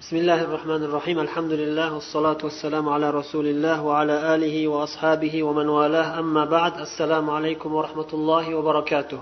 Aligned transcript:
بسم 0.00 0.16
الله 0.16 0.40
الرحمن 0.48 0.82
الرحيم 0.88 1.18
الحمد 1.26 1.52
لله 1.52 1.88
والصلاة 1.94 2.38
والسلام 2.46 2.88
على 2.88 3.10
رسول 3.10 3.46
الله 3.46 3.82
وعلى 3.82 4.34
آله 4.34 4.56
وأصحابه 4.68 5.42
ومن 5.42 5.68
والاه 5.68 6.08
أما 6.18 6.44
بعد 6.44 6.74
السلام 6.86 7.30
عليكم 7.30 7.74
ورحمة 7.74 8.10
الله 8.12 8.44
وبركاته 8.54 9.20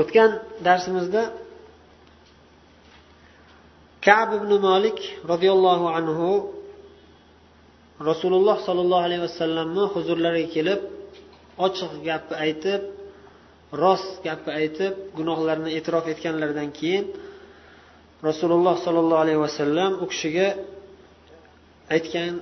o'tgan 0.00 0.30
darsimizda 0.66 1.22
kab 4.06 4.28
ibn 4.38 4.52
molik 4.68 4.98
roziyallohu 5.32 5.86
anhu 5.98 6.28
rasululloh 8.10 8.56
sollallohu 8.66 9.04
alayhi 9.08 9.22
vasallamni 9.28 9.84
huzurlariga 9.94 10.50
kelib 10.56 10.80
ochiq 11.66 11.92
gapni 12.08 12.34
aytib 12.46 12.80
rost 13.82 14.12
gapni 14.26 14.50
aytib 14.60 14.92
gunohlarini 15.18 15.70
e'tirof 15.78 16.04
etganlaridan 16.12 16.68
keyin 16.78 17.04
rasululloh 18.27 18.75
sollallohu 18.85 19.21
alayhi 19.25 19.41
vasallam 19.47 19.91
u 20.03 20.05
kishiga 20.11 20.47
aytgan 21.95 22.33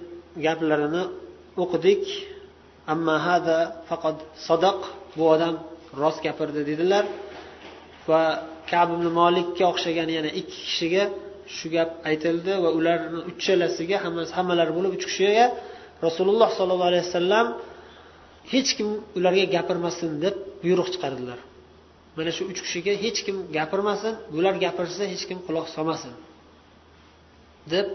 gaplarini 0.46 1.04
o'qidik. 1.64 2.04
Amma 2.94 3.16
hada 3.28 3.58
faqat 3.90 4.18
sadaq 4.48 4.80
bu 5.18 5.24
odam 5.34 5.56
rost 6.02 6.20
gapirdi 6.26 6.62
dedilar. 6.70 7.06
Va 8.10 8.22
kab 8.72 8.88
ibn 8.96 9.08
molikka 9.20 9.64
o'xshagan 9.72 10.10
yana 10.18 10.30
ikki 10.40 10.58
kishiga 10.68 11.04
shu 11.56 11.68
gap 11.76 11.90
aytildi 12.10 12.54
va 12.64 12.70
ularni 12.80 13.20
uchalasiga 13.32 13.98
hammasi 14.06 14.32
hammalari 14.38 14.72
bo'lib 14.78 14.92
uch 14.98 15.06
kishiga 15.10 15.46
rasululloh 16.08 16.50
sollallohu 16.58 16.90
alayhi 16.92 17.06
vasallam 17.10 17.46
hech 18.54 18.70
kim 18.78 18.90
ularga 19.18 19.46
gapirmasin 19.56 20.12
deb 20.24 20.36
buyruq 20.64 20.88
chiqardilar. 20.94 21.40
mana 22.17 22.31
shu 22.37 22.43
uch 22.51 22.61
kishiga 22.65 22.93
hech 23.03 23.19
kim 23.27 23.37
gapirmasin 23.57 24.15
bular 24.35 24.55
gapirsa 24.65 25.05
hech 25.13 25.25
kim 25.29 25.39
quloq 25.47 25.67
solmasin 25.77 26.15
deb 27.73 27.87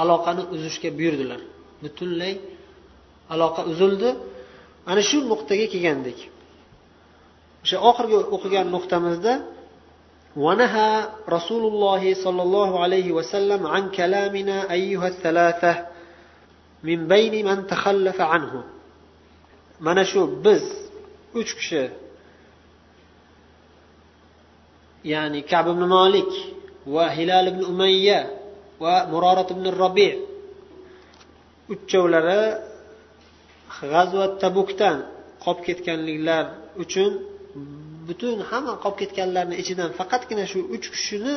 aloqani 0.00 0.42
uzishga 0.54 0.90
buyurdilar 0.98 1.40
butunlay 1.82 2.34
aloqa 3.34 3.62
uzildi 3.72 4.10
ana 4.90 5.02
shu 5.10 5.18
nuqtaga 5.30 5.66
kelgandik 5.72 6.18
o'sha 7.64 7.76
oxirgi 7.90 8.16
o'qigan 8.34 8.66
nuqtamizda 8.74 9.34
ونهى 10.44 10.90
رسول 11.36 11.62
الله 11.72 12.02
صلى 12.24 12.42
الله 12.46 12.70
عليه 12.84 13.08
وسلم 13.18 13.66
عن 13.66 13.82
كلامنا 13.98 14.56
أيها 14.78 15.08
الثلاثة 15.08 15.72
من 16.88 16.98
بين 17.12 17.34
من 17.48 17.58
تخلف 17.66 18.18
عنه 18.20 18.54
mana 19.80 20.04
shu 20.04 20.20
biz 20.44 20.62
uch 21.40 21.50
kishi 21.58 21.90
ya'ni 25.11 25.39
kab 25.51 25.65
ibn 25.73 25.83
molik 25.95 26.31
va 26.93 27.05
hilal 27.17 27.45
ibn 27.53 27.61
umayya 27.71 28.19
va 28.83 28.93
murorat 29.11 29.49
ibn 29.55 29.65
robi 29.81 30.09
uchovlari 31.73 32.41
g'azvat 33.91 34.33
tabukdan 34.43 34.97
qolib 35.43 35.61
ketganliklar 35.67 36.43
uchun 36.83 37.11
butun 38.07 38.37
hamma 38.49 38.73
qolib 38.83 38.97
ketganlarni 39.01 39.55
ichidan 39.61 39.89
faqatgina 39.99 40.45
shu 40.51 40.59
uch 40.75 40.85
kishini 40.93 41.35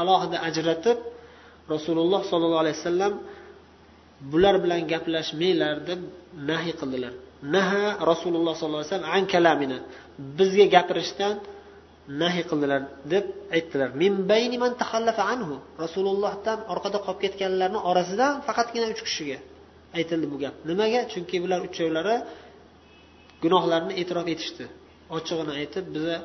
alohida 0.00 0.36
ajratib 0.48 0.98
rasululloh 1.74 2.20
sollallohu 2.30 2.62
alayhi 2.64 2.78
vasallam 2.80 3.14
bular 4.30 4.54
bilan 4.64 4.80
gaplashmanglar 4.92 5.74
deb 5.88 6.00
nahiy 6.50 6.74
qildilar. 6.80 7.12
Naha 7.54 7.84
rasululloh 8.10 8.54
sollallohu 8.58 8.82
alayhi 8.82 8.94
vasallam 8.94 9.16
an 9.18 9.24
kalamina. 9.34 9.78
Bizga 10.38 10.66
gapirishdan 10.74 11.34
nahiy 12.22 12.44
qildilar 12.50 12.80
deb 13.12 13.24
aytdilar. 13.56 13.88
Min 14.02 14.12
anhu. 15.34 15.56
Rasulullohdan 15.84 16.58
orqada 16.72 16.98
qolib 17.06 17.20
ketganlarni 17.24 17.80
orasidan 17.90 18.32
faqatgina 18.46 18.86
uch 18.94 19.02
kishiga 19.06 19.38
aytildi 19.98 20.26
bu 20.32 20.36
gap. 20.42 20.54
Nimaga? 20.70 21.00
Chunki 21.12 21.36
bular 21.44 21.60
uchovlari 21.68 22.16
gunohlarini 23.42 23.94
e'tirof 24.00 24.26
etishdi. 24.34 24.64
Ochig'ini 25.16 25.52
aytib 25.60 25.84
biza 25.94 26.16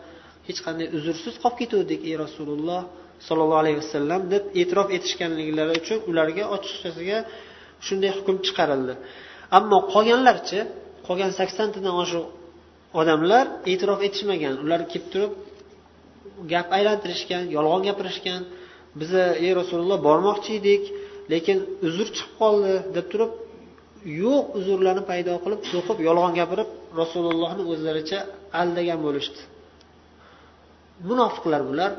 hech 0.47 0.59
qanday 0.65 0.88
uzrsiz 0.97 1.35
qolib 1.43 1.57
ketuvdik 1.61 2.01
ey 2.09 2.15
rasululloh 2.25 2.81
sollallohu 3.27 3.61
alayhi 3.63 3.77
vasallam 3.83 4.21
deb 4.33 4.44
e'tirof 4.61 4.88
etishganliklari 4.97 5.73
uchun 5.81 5.99
ularga 6.09 6.44
ochiqchasiga 6.55 7.17
shunday 7.88 8.11
hukm 8.17 8.35
chiqarildi. 8.45 8.94
Ammo 9.57 9.77
qolganlarchi 9.94 10.59
qolgan 11.07 11.31
saksontadan 11.39 11.95
oshiq 12.03 12.25
odamlar 12.99 13.45
e'tirof 13.71 13.99
etishmagan. 14.07 14.53
Ular 14.63 14.81
kelib 14.91 15.07
turib 15.13 15.31
gap 16.51 16.67
aylantirishgan 16.77 17.43
yolg'on 17.55 17.81
gapirishgan 17.87 18.41
biza 18.99 19.23
ey 19.45 19.51
rasululloh 19.59 19.97
bormoqchi 20.07 20.51
edik 20.59 20.83
lekin 21.33 21.57
uzr 21.87 22.07
chiqib 22.15 22.33
qoldi 22.41 22.73
deb 22.95 23.05
turib 23.11 23.31
yo'q 24.23 24.45
uzrlarni 24.59 25.03
paydo 25.11 25.33
qilib 25.43 25.61
to'qib 25.71 25.97
yolg'on 26.07 26.33
gapirib 26.39 26.69
rasulullohni 27.01 27.63
o'zlaricha 27.71 28.19
aldagan 28.61 28.99
bo'lishdi. 29.05 29.39
Munofiqlar 31.09 31.61
bular. 31.69 31.91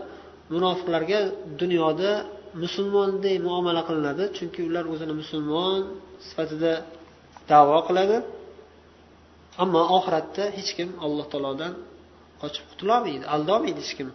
Munofiqlarga 0.55 1.21
dunyoda 1.61 2.11
musulmonday 2.63 3.37
muomala 3.47 3.83
qilinadi 3.89 4.25
chunki 4.37 4.61
ular 4.69 4.85
o'zini 4.93 5.15
musulmon 5.23 5.81
sifatida 6.29 6.73
davo 7.51 7.79
qiladi. 7.89 8.17
Ammo 9.63 9.83
oxiratda 9.97 10.45
hech 10.57 10.71
kim 10.79 10.89
alloh 11.05 11.27
taolodan 11.33 11.73
qochib 12.43 12.65
qutulolmaydi 12.71 13.25
aldolmaydi 13.35 13.81
hech 13.85 13.95
kim. 13.99 14.09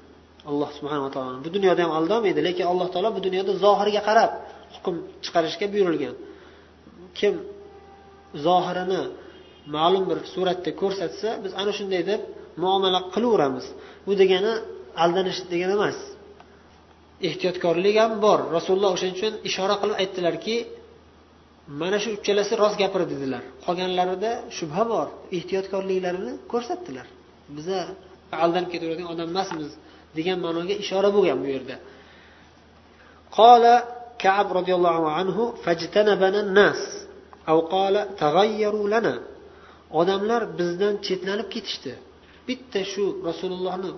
Alloh 0.49 0.69
subhanava 0.77 1.09
taoloni 1.15 1.39
bu 1.45 1.49
dunyoda 1.55 1.81
ham 1.85 1.91
aldamaydi 1.99 2.39
lekin 2.47 2.65
alloh 2.71 2.87
taolo 2.93 3.09
bu 3.17 3.21
dunyoda 3.27 3.51
zohirga 3.65 4.01
qarab 4.09 4.31
hukm 4.75 4.95
chiqarishga 5.23 5.65
buyurilgan 5.73 6.15
kim 7.19 7.33
zohirini 8.45 9.01
ma'lum 9.75 10.03
bir 10.09 10.19
suratda 10.33 10.71
ko'rsatsa 10.81 11.29
biz 11.43 11.51
ana 11.61 11.71
shunday 11.77 12.01
deb 12.11 12.21
muomala 12.63 12.99
qilaveramiz. 13.13 13.65
Bu 14.07 14.11
degani 14.21 14.53
aldanish 15.03 15.39
degani 15.53 15.73
emas. 15.79 15.97
Ehtiyotkorlik 17.27 17.95
ham 18.03 18.13
bor. 18.25 18.39
Rasululloh 18.57 18.91
o'shaning 18.95 19.15
uchun 19.19 19.33
ishora 19.49 19.75
qilib 19.81 19.95
aytdilarki 20.01 20.55
mana 21.81 21.97
shu 22.03 22.09
uchalasi 22.17 22.53
rost 22.61 22.77
gapirdi 22.83 23.13
dedilar. 23.13 23.43
Qolganlarida 23.65 24.31
shubha 24.57 24.83
bor. 24.93 25.07
Ehtiyotkorliklarini 25.37 26.33
ko'rsatdilar. 26.51 27.07
Biza 27.57 27.79
aldanib 28.45 28.69
ketaveradigan 28.73 29.09
odam 29.13 29.27
emasmiz. 29.33 29.69
degan 30.17 30.37
ma'noga 30.45 30.73
ishora 30.83 31.09
bo'lgan 31.15 31.37
bu 31.43 31.47
yerda. 31.55 31.75
Qola 33.37 33.75
kab 34.23 34.47
roziyallohu 34.57 35.05
anhu 35.19 35.43
nas 36.57 36.81
tagayyaru 38.23 38.81
lana 38.93 39.15
odamlar 39.99 40.41
bizdan 40.59 40.93
chetlanib 41.05 41.47
ketishdi. 41.55 41.91
Bitta 42.47 42.79
shu 42.91 43.03
rasulullohni 43.29 43.91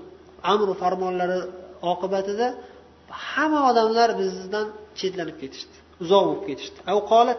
amru 0.53 0.73
farmonlari 0.81 1.39
oqibatida 1.91 2.47
hamma 3.31 3.59
odamlar 3.71 4.09
bizdan 4.21 4.67
chetlanib 4.99 5.37
ketishdi 5.43 5.77
uzoq 6.03 6.23
bo'lib 6.27 6.43
ketishdi. 6.49 6.79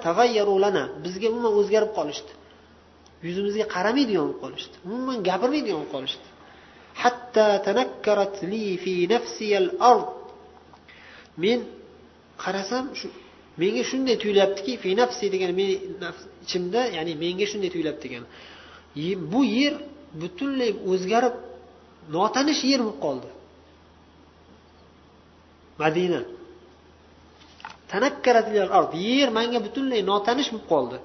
Tagayyaru 0.09 0.55
lana 0.65 0.85
bizga 1.05 1.27
umuman 1.33 1.53
o'zgarib 1.61 1.93
qolishdi. 1.99 2.33
Yuzimizga 3.27 3.65
qaramaydigan 3.75 4.23
bo'lib 4.27 4.39
qolishdi. 4.45 4.75
Umuman 4.89 5.19
gapirmaydigan 5.29 5.77
bo'lib 5.81 5.93
qolishdi. 5.97 6.27
Hatta 7.03 7.47
tanakkarat 7.67 8.35
li 8.51 8.65
fi 8.83 8.93
nafsiyal 9.15 9.69
ard 9.93 10.09
men 11.43 11.59
qarasam 12.43 12.85
shu 12.99 13.07
menga 13.61 13.83
shunday 13.91 14.17
tuyulyaptiki 14.23 14.73
fi 14.83 14.89
nafsi 15.01 15.25
degan 15.35 15.51
meni 15.61 15.75
ichimda 16.45 16.81
ya'ni 16.97 17.13
menga 17.25 17.47
shunday 17.51 17.71
tuyulyapti 17.75 18.05
degan. 18.09 18.25
Bu 19.33 19.41
yer 19.59 19.75
butunlay 20.21 20.71
o'zgarib 20.93 21.35
notanish 22.17 22.63
yer 22.71 22.81
bo'lib 22.87 22.99
qoldi. 23.05 23.29
Madina. 25.83 26.21
Yer 29.11 29.29
manga 29.39 29.59
butunlay 29.67 30.01
notanish 30.11 30.51
bo'lib 30.53 30.67
qoldi. 30.73 30.97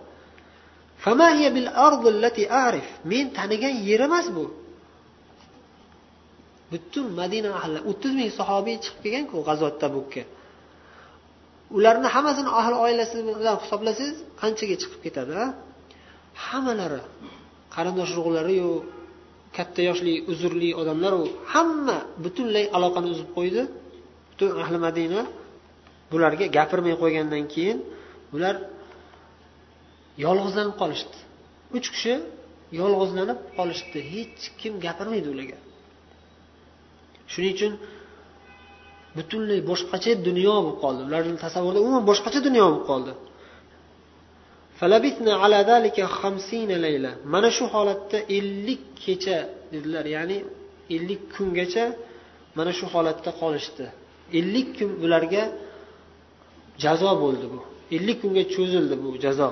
Men 3.12 3.26
tanigan 3.38 3.76
yer 3.90 4.02
emas 4.08 4.28
bu. 4.36 4.46
Butun 6.72 7.06
madina 7.20 7.50
ahli 7.60 7.80
o'ttiz 7.90 8.12
ming 8.20 8.30
sahobiy 8.40 8.76
chiqib 8.84 9.02
kelganku 9.04 9.36
g'azot 9.48 9.76
tabukka 9.84 10.24
ularni 11.78 12.08
hammasini 12.16 12.52
ahli 12.62 12.76
oilasi 12.86 13.16
bilan 13.28 13.56
hisoblasangiz 13.64 14.18
qanchaga 14.42 14.76
chiqib 14.82 15.02
ketadi 15.06 15.34
a? 15.44 15.46
Hammalari 16.48 17.02
qarindosh 17.76 18.12
urug'lariyu 18.16 18.72
katta 19.58 19.82
yoshli 19.90 20.14
uzrli 20.32 20.70
odamlaru 20.82 21.22
hamma 21.54 21.98
butunlay 22.24 22.66
aloqani 22.78 23.08
uzib 23.14 23.30
qo'ydi. 23.38 23.62
Butun 24.30 24.50
ahli 24.64 24.78
madina 24.88 25.20
bularga 26.12 26.46
gapirmay 26.58 26.96
qo'ygandan 27.02 27.44
keyin 27.54 27.78
ular 28.36 28.56
yolg'izlanib 30.26 30.76
qolishdi. 30.82 31.18
Uch 31.78 31.88
kishi 31.94 32.14
yolg'izlanib 32.80 33.40
qolishdi. 33.58 34.00
Hech 34.14 34.44
kim 34.60 34.74
gapirmaydi 34.86 35.28
ularga. 35.34 35.58
shuning 37.33 37.53
uchun 37.57 37.73
butunlay 39.17 39.61
boshqacha 39.71 40.13
dunyo 40.29 40.55
bo'lib 40.65 40.79
qoldi 40.85 41.01
ularni 41.09 41.37
tasavvurida 41.45 41.81
umuman 41.85 42.05
boshqacha 42.11 42.41
dunyo 42.49 42.65
bo'lib 42.71 42.85
qoldi 42.91 43.13
mana 47.35 47.49
shu 47.57 47.65
holatda 47.75 48.19
ellik 48.39 48.83
kecha 49.05 49.39
dedilar 49.73 50.07
ya'ni 50.17 50.39
ellik 50.97 51.23
kungacha 51.35 51.85
mana 52.59 52.73
shu 52.79 52.87
holatda 52.95 53.31
qolishdi 53.41 53.87
ellik 54.39 54.69
kun 54.79 54.91
ularga 55.05 55.43
jazo 56.85 57.11
bo'ldi 57.23 57.47
bu 57.53 57.61
ellik 57.97 58.17
kunga 58.23 58.43
cho'zildi 58.55 58.97
bu 59.05 59.11
jazo 59.27 59.51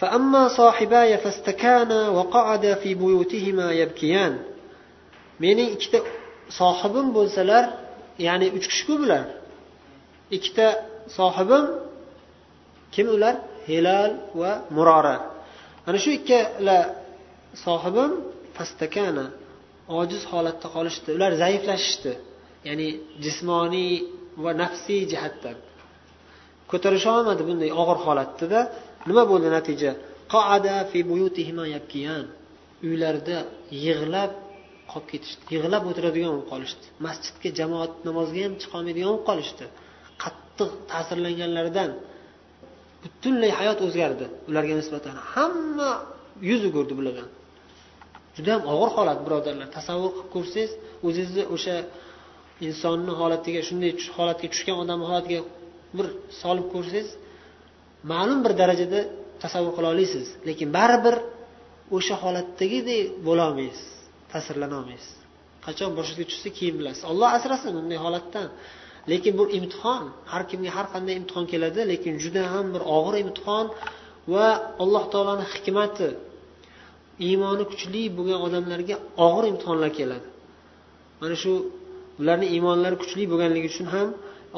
فأما 0.00 0.48
صاحباي 0.48 1.18
فاستكانا 1.18 2.00
وقعدا 2.08 2.74
في 2.74 2.90
بيوتهما 2.94 3.72
يبكيان 3.72 4.32
mening 5.40 5.70
ikkita 5.76 5.98
sohibim 6.59 7.07
bo'lsalar 7.17 7.63
ya'ni 8.27 8.47
uch 8.57 8.65
kishiku 8.71 8.93
bular. 9.01 9.25
Ikkita 10.35 10.67
sohibim 11.17 11.65
kim 12.95 13.07
ular? 13.15 13.35
Hilal 13.69 14.11
va 14.39 14.51
murora. 14.75 15.17
Mana 15.85 15.97
shu 16.03 16.09
ikkala 16.19 16.79
sohibim 17.65 18.11
fastakana 18.57 19.25
ojiz 19.99 20.21
holatda 20.31 20.67
qolishdi. 20.75 21.09
Ular 21.17 21.31
zaiflashishdi. 21.43 22.13
Ya'ni 22.67 22.87
jismoniy 23.23 23.93
va 24.43 24.51
nafsiy 24.61 25.01
jihatdan. 25.11 25.57
Ko'tarisha 26.71 27.09
olmadi 27.17 27.43
bunday 27.49 27.71
og'ir 27.81 27.97
holatdada. 28.05 28.59
Nima 29.09 29.23
bo'ldi 29.31 29.49
natija? 29.57 29.91
Uylarida 32.87 33.37
yig'lab 33.85 34.31
qolib 34.91 35.07
ketishdi. 35.11 35.41
Yig'lab 35.55 35.83
o'tiradigan 35.89 36.31
bo'lib 36.33 36.47
qolishdi. 36.53 36.85
Masjidga 37.05 37.49
jamoat 37.59 37.93
namoziga 38.07 38.43
ham 38.47 38.55
chiqolmaydigan 38.61 39.09
bo'lib 39.11 39.25
qolishdi. 39.29 39.65
Qattiq 40.23 40.69
ta'sirlanganlaridan 40.91 41.89
butunlay 43.03 43.51
hayot 43.59 43.79
o'zgardi. 43.87 44.25
Ularga 44.49 44.73
nisbatan 44.81 45.15
hamma 45.33 45.91
yuz 46.49 46.61
o'girdi 46.69 46.93
bulardan. 46.99 47.29
Juda 48.37 48.51
ham 48.55 48.63
og'ir 48.73 48.89
holat 48.97 49.19
birodarlar. 49.25 49.67
Tasavvur 49.77 50.11
qilib 50.15 50.29
ko'rsangiz 50.35 50.71
o'zingizni 51.07 51.43
o'sha 51.55 51.75
insonni 52.67 53.13
holatiga 53.21 53.61
shunday 53.67 53.91
holatga 54.17 54.47
tushgan 54.53 54.77
odamni 54.83 55.05
holatiga 55.09 55.41
bir 55.97 56.07
solib 56.41 56.67
ko'rsangiz 56.73 57.07
ma'lum 58.11 58.39
bir 58.45 58.53
darajada 58.61 58.99
tasavvur 59.43 59.73
qila 59.77 59.87
olasiz. 59.95 60.25
Lekin 60.47 60.69
baribir 60.77 61.15
o'sha 61.97 62.15
holatdagidek 62.23 63.01
bo'lolmaysiz 63.27 63.94
ta'sirlana 64.35 64.75
olmaysiz 64.81 65.13
qachon 65.65 65.91
boshingizga 65.97 66.25
tushsa 66.31 66.49
keyin 66.57 66.75
bilasiz 66.79 67.03
olloh 67.11 67.29
asrasin 67.37 67.71
bunday 67.77 67.99
holatdan. 68.05 68.47
Lekin 69.11 69.33
bu 69.39 69.43
imtihon 69.57 70.03
har 70.31 70.43
kimga 70.49 70.71
har 70.77 70.87
qanday 70.93 71.15
imtihon 71.21 71.45
keladi 71.51 71.81
lekin 71.91 72.13
juda 72.23 72.43
ham 72.53 72.65
bir 72.73 72.81
og'ir 72.97 73.15
imtihon 73.23 73.65
va 74.33 74.47
alloh 74.83 75.03
taoloni 75.13 75.45
hikmati 75.53 76.09
iymoni 77.27 77.63
kuchli 77.71 78.01
bo'lgan 78.17 78.39
odamlarga 78.47 78.95
og'ir 79.27 79.43
imtihonlar 79.51 79.91
keladi. 79.99 80.27
Mana 81.21 81.35
shu 81.43 81.51
ularni 82.21 82.47
iymonlari 82.55 82.95
kuchli 83.01 83.23
bo'lganligi 83.31 83.67
uchun 83.73 83.87
ham 83.95 84.07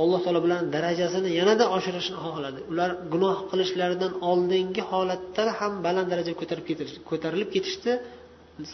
alloh 0.01 0.19
taolo 0.25 0.39
bilan 0.45 0.61
darajasini 0.75 1.29
yanada 1.39 1.65
oshirishni 1.75 2.17
xohladi. 2.25 2.59
Ular 2.71 2.89
gunoh 3.13 3.37
qilishlaridan 3.51 4.13
oldingi 4.29 4.81
holatda 4.91 5.43
ham 5.59 5.73
baland 5.85 6.07
darajaga 6.11 6.37
ko'tarilib 7.09 7.49
ketishdi. 7.55 7.91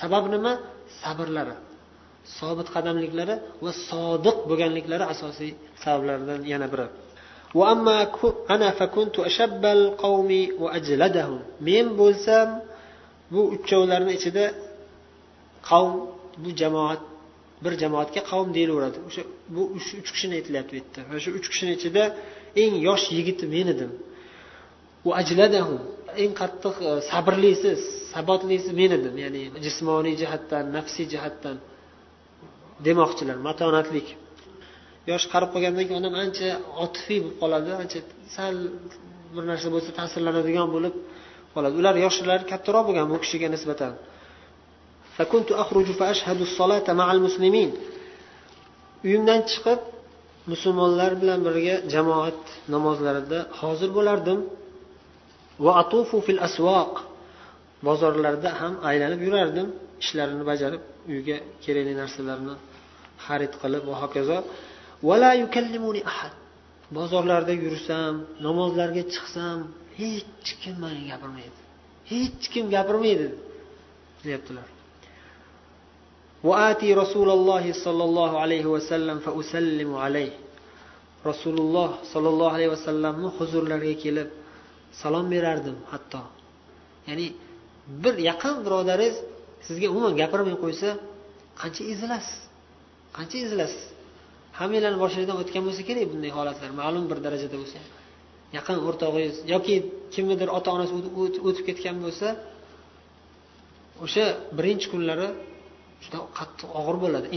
Sabab 0.01 0.25
nima? 0.33 0.51
Sabrlari. 1.01 1.55
Sobit 2.37 2.67
qadamliklari 2.75 3.35
va 3.63 3.71
sodiq 3.89 4.37
bo'lganliklari 4.49 5.05
asosiy 5.13 5.51
sabablardan 5.83 6.41
yana 6.53 6.67
biri. 6.73 6.87
Men 11.67 11.85
bo'lsam 11.99 12.47
bu 13.33 13.41
uchovlarni 13.55 14.11
ichida 14.19 14.45
qavm 15.69 15.93
bu 16.43 16.49
jamoat 16.61 17.01
bir 17.63 17.73
jamoatga 17.81 18.21
qavm 18.31 18.49
deyilaveradi 18.57 18.97
o'sha 19.07 19.21
bu 19.55 19.61
uch 19.77 20.09
kishini 20.15 20.33
aytilyapti 20.39 20.71
bu 20.73 20.75
yerda. 20.79 20.99
Mana 21.09 21.19
shu 21.25 21.29
uch 21.39 21.47
kishini 21.51 21.71
ichida 21.77 22.03
eng 22.63 22.73
yosh 22.87 23.05
yigiti 23.17 23.45
men 23.53 23.67
edim. 23.73 23.91
Eng 26.23 26.31
qattiq 26.41 26.75
e, 26.89 26.91
sabrlisiz. 27.11 27.11
sabrlisi 27.11 28.02
sabotlisi 28.13 28.71
men 28.79 28.91
edim 28.97 29.15
ya'ni 29.23 29.41
jismoniy 29.65 30.15
jihatdan 30.21 30.65
nafsiy 30.77 31.05
jihatdan 31.13 31.57
demoqchilar 32.87 33.37
matonatlik. 33.47 34.07
Yosh 35.11 35.25
qarib 35.33 35.49
qolgandan 35.53 35.85
keyin 35.87 35.99
odam 36.01 36.15
ancha 36.23 36.49
otifiy 36.83 37.19
bo'lib 37.23 37.37
qoladi 37.41 37.71
ancha 37.81 37.99
sal 38.35 38.55
bir 39.33 39.43
narsa 39.51 39.67
bo'lsa 39.73 39.89
ta'sirlanadigan 39.99 40.67
bo'lib 40.75 40.95
qoladi. 41.53 41.73
Ular 41.81 41.95
yoshlari 42.05 42.43
kattaroq 42.51 42.83
bo'lgan 42.87 43.05
bu 43.11 43.17
kishiga 43.23 43.47
nisbatan. 43.55 43.93
Uyimdan 49.05 49.41
chiqib 49.51 49.81
musulmonlar 50.51 51.11
bilan 51.21 51.39
birga 51.47 51.75
jamoat 51.93 52.41
namozlarida 52.73 53.39
hozir 53.61 53.89
bo'lardim. 53.97 54.39
Va 55.65 55.71
atufu 55.81 56.17
fil 56.25 56.39
asvoq 56.47 56.91
bozorlarda 57.86 58.50
ham 58.60 58.74
aylanib 58.90 59.20
yurardim 59.26 59.68
ishlarini 60.02 60.44
bajarib 60.50 60.82
uyga 61.12 61.36
kerakli 61.64 61.94
narsalarni 62.02 62.54
xarid 63.26 63.52
qilib 63.62 63.82
va 63.90 63.96
hokazo 64.02 64.38
bozorlarda 66.96 67.54
yursam 67.64 68.14
namozlarga 68.46 69.02
chiqsam 69.14 69.58
hech 69.98 70.48
kim 70.62 70.74
manga 70.82 71.04
gapirmaydi 71.12 71.58
hech 72.10 72.44
kim 72.52 72.64
gapirmaydi 72.74 73.28
deyaptilar 74.26 74.68
وآتي 76.48 76.88
رسول 77.02 77.28
الله 77.36 77.64
صلى 77.84 78.04
الله 78.08 78.32
عليه 78.42 78.66
وسلم 78.74 79.18
فأسلم 79.26 79.90
عليه 80.04 80.32
rasululloh 81.24 81.90
sollallohu 82.12 82.54
alayhi 82.56 82.70
vasallamni 82.76 83.28
huzurlariga 83.38 83.96
kelib 84.04 84.28
salom 85.00 85.26
berardim 85.34 85.76
hatto 85.90 86.22
ya'ni 87.08 87.26
bir 88.03 88.15
yaqin 88.29 88.55
birodaringiz 88.65 89.15
sizga 89.67 89.87
umuman 89.93 90.13
gapirmay 90.21 90.55
qo'ysa 90.63 90.89
qancha 91.61 91.83
ezilasiz 91.93 92.37
qancha 93.17 93.37
ezilasiz 93.45 93.83
hammanglarni 94.59 94.99
boshingizdan 95.03 95.37
o'tgan 95.41 95.63
bo'lsa 95.67 95.81
kerak 95.89 96.05
bunday 96.13 96.31
holatlar 96.37 96.69
ma'lum 96.81 97.05
bir 97.11 97.17
darajada 97.25 97.57
bo'lsa. 97.61 97.79
Yaqin 98.57 98.77
o'rtog'ingiz 98.87 99.35
yoki 99.53 99.75
kimnidir 100.13 100.49
ota 100.57 100.69
onasi 100.75 100.91
o'tib 101.47 101.63
ketgan 101.69 101.97
bo'lsa 102.05 102.27
o'sha 104.05 104.25
birinchi 104.57 104.87
kunlari 104.93 105.27
juda 106.03 106.19
qattiq 106.37 106.69
og'ir 106.79 106.97
bo'ladi. 107.03 107.27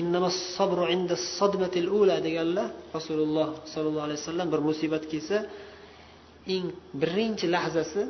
Deganlar 2.27 2.69
rasululloh 2.97 3.49
sollallohu 3.73 4.07
alayhi 4.09 4.21
vasallam 4.23 4.49
bir 4.53 4.61
musibat 4.69 5.05
kelsa 5.13 5.37
eng 6.55 6.67
birinchi 7.03 7.47
lahzasi 7.55 8.03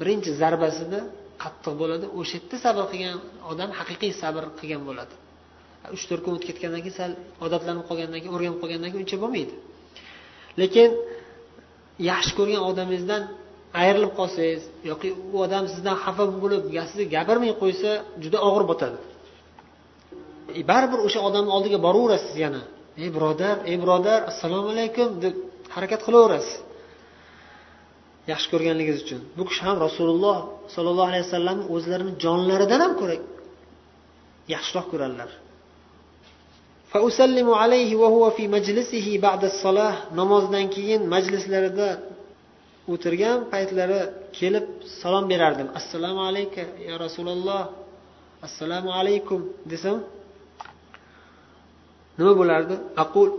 birinchi 0.00 0.30
zarbasida 0.40 1.00
qattiq 1.42 1.74
bo'ladi. 1.80 2.06
O'sha 2.18 2.34
yerda 2.38 2.56
sabr 2.66 2.84
qilgan 2.92 3.18
odam 3.50 3.70
haqiqiy 3.78 4.12
sabr 4.22 4.42
qilgan 4.58 4.82
bo'ladi. 4.88 5.14
Uch 5.96 6.04
to'rt 6.08 6.22
kun 6.24 6.32
o'tib 6.36 6.48
ketgandan 6.50 6.80
keyin 6.84 6.96
sal 7.00 7.12
odatlanib 7.44 7.84
qolgandan 7.88 8.18
keyin 8.22 8.34
o'rganib 8.36 8.58
qolgandan 8.62 8.90
keyin 8.92 9.04
uncha 9.06 9.18
bo'lmaydi. 9.22 9.54
Lekin 10.60 10.90
yaxshi 12.10 12.32
ko'rgan 12.38 12.62
odamingizdan 12.70 13.22
ayrilib 13.82 14.12
qolsangiz 14.18 14.62
yoki 14.90 15.08
u 15.34 15.36
odam 15.46 15.64
sizdan 15.74 15.96
xafa 16.04 16.24
bo'lib 16.42 16.62
sizga 16.90 17.06
gapirmay 17.16 17.52
qo'ysa 17.62 17.90
juda 18.22 18.38
og'ir 18.48 18.64
botadi. 18.70 18.98
E, 20.58 20.60
baribir 20.70 20.98
o'sha 21.06 21.20
odamni 21.28 21.50
oldiga 21.56 21.78
boraverasiz 21.86 22.34
yana. 22.44 22.62
Ey 23.02 23.08
birodar 23.16 23.56
ey 23.70 23.76
birodar 23.82 24.18
assalomu 24.30 24.68
alaykum 24.74 25.08
deb 25.24 25.34
harakat 25.74 26.00
qilaverasiz. 26.06 26.54
yaxshi 28.31 28.47
ko'rganligingiz 28.53 28.99
uchun 29.05 29.21
bu 29.37 29.43
kishi 29.49 29.61
ham 29.67 29.77
rasululloh 29.87 30.37
sollallohu 30.75 31.09
alayhi 31.11 31.25
vasallamni 31.27 31.63
o'zlarini 31.75 32.13
jonlaridan 32.23 32.79
ham 32.85 32.93
ko'ra 33.01 33.15
yaxshiroq 34.53 34.87
ko'radilar 34.93 35.29
namozdan 40.19 40.65
keyin 40.75 41.01
majlislarida 41.13 41.89
o'tirgan 42.93 43.37
paytlari 43.53 43.99
kelib 44.37 44.65
salom 45.01 45.25
berardim 45.31 45.67
assalomu 45.79 46.21
alaykum 46.29 46.67
ya 46.89 46.95
rasululloh 47.05 47.61
assalomu 48.47 48.89
alaykum 48.99 49.39
desam 49.71 49.97
nima 52.17 52.33
bo'lardi 52.39 52.75
aqul 53.03 53.29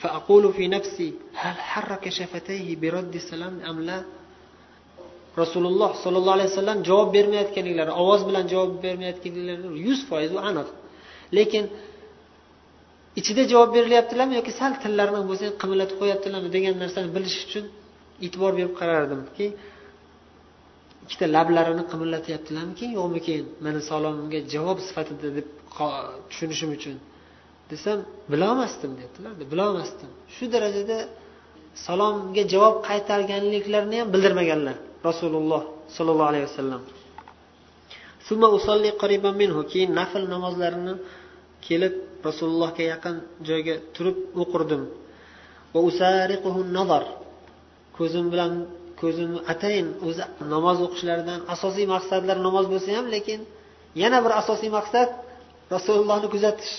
فأقول 0.00 0.52
في 0.56 0.68
نفسي 0.68 1.08
هل 1.42 1.56
حرك 1.70 2.04
شفتيه 2.08 2.76
برد 2.76 3.14
السلام 3.14 3.54
أم 3.70 3.80
لا 3.88 3.98
rasululloh 5.41 5.91
sollallohu 6.03 6.35
alayhi 6.37 6.49
vasallam 6.51 6.77
javob 6.89 7.09
bermayotganliklari 7.17 7.91
ovoz 8.01 8.21
bilan 8.29 8.45
javob 8.53 8.71
bermayotganliklari 8.85 9.67
yuz 9.87 9.99
foiz 10.09 10.31
u 10.37 10.39
aniq. 10.49 10.67
Lekin 11.37 11.63
ichida 13.19 13.43
javob 13.51 13.69
berilyaptilarmi 13.77 14.33
yoki 14.39 14.51
sal 14.59 14.71
tillarini 14.83 15.21
bo'lsa 15.29 15.45
qimillatib 15.61 15.97
qo'yaptilarmi 16.01 16.49
degan 16.55 16.73
narsani 16.83 17.09
bilish 17.15 17.37
uchun 17.45 17.65
e'tibor 18.25 18.51
berib 18.57 18.73
qarardimki 18.81 19.45
ikkita 21.05 21.25
lablarini 21.35 21.83
qimillatyaptilarmikin 21.91 22.89
yo'qmikin 22.99 23.43
mani 23.65 23.81
salomimga 23.91 24.39
javob 24.53 24.77
sifatida 24.87 25.27
deb 25.37 25.47
tushunishim 26.29 26.69
uchun 26.77 26.95
desam 27.71 27.97
bilolmasdim 28.31 28.91
deyaptilarda 28.97 29.43
bilolmasdim. 29.51 30.09
Shu 30.35 30.45
darajada 30.53 30.97
salomga 31.85 32.43
javob 32.53 32.75
qaytarganliklarini 32.89 33.95
ham 34.01 34.09
bildirmaganlar. 34.13 34.75
Rasululloh 35.09 35.63
sollallohu 35.95 36.29
alayhi 36.31 36.45
vasallam. 36.49 36.81
Keyin 39.71 39.91
nafl 39.99 40.23
namozlarini 40.33 40.93
kelib 41.67 41.93
rasulullohga 42.27 42.83
yaqin 42.93 43.15
joyga 43.47 43.75
turib 43.95 44.17
o'qirdim. 44.41 44.83
Ko'zim 47.97 48.25
bilan 48.33 48.53
ko'zimni 49.01 49.39
atayin 49.53 49.87
o'zi 50.07 50.23
namoz 50.53 50.77
o'qishlaridan 50.85 51.39
asosiy 51.53 51.85
maqsadlar 51.95 52.37
namoz 52.47 52.65
bo'lsa 52.73 52.89
ham 52.97 53.07
lekin 53.15 53.39
yana 54.01 54.17
bir 54.25 54.31
asosiy 54.41 54.69
maqsad 54.77 55.09
rasulullohni 55.75 56.27
kuzatish. 56.35 56.73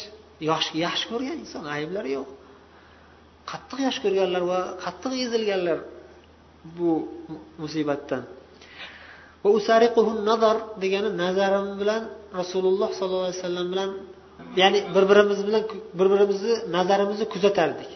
Yaxshi 0.50 0.74
yaxshi 0.86 1.06
ko'rgan 1.12 1.36
inson 1.44 1.64
ayblari 1.76 2.10
yo'q. 2.18 2.28
Qattiq 3.50 3.78
yaxshi 3.86 4.00
ko'rganlar 4.04 4.42
va 4.52 4.60
qattiq 4.84 5.12
ezilganlar 5.24 5.78
bu 6.78 6.90
musibatdan. 7.62 8.22
Nazar 10.30 10.56
degani 10.82 11.10
nazarim 11.24 11.68
bilan 11.80 12.02
rasululloh 12.40 12.90
sollallohu 12.98 13.26
alayhi 13.28 13.40
vasallam 13.40 13.66
bilan 13.72 13.90
ya'ni 14.60 14.78
bir 14.94 15.04
birimiz 15.10 15.40
bilan 15.48 15.62
bir 15.98 16.06
birimizni 16.12 16.54
nazarimizni 16.76 17.26
kuzatardik. 17.34 17.90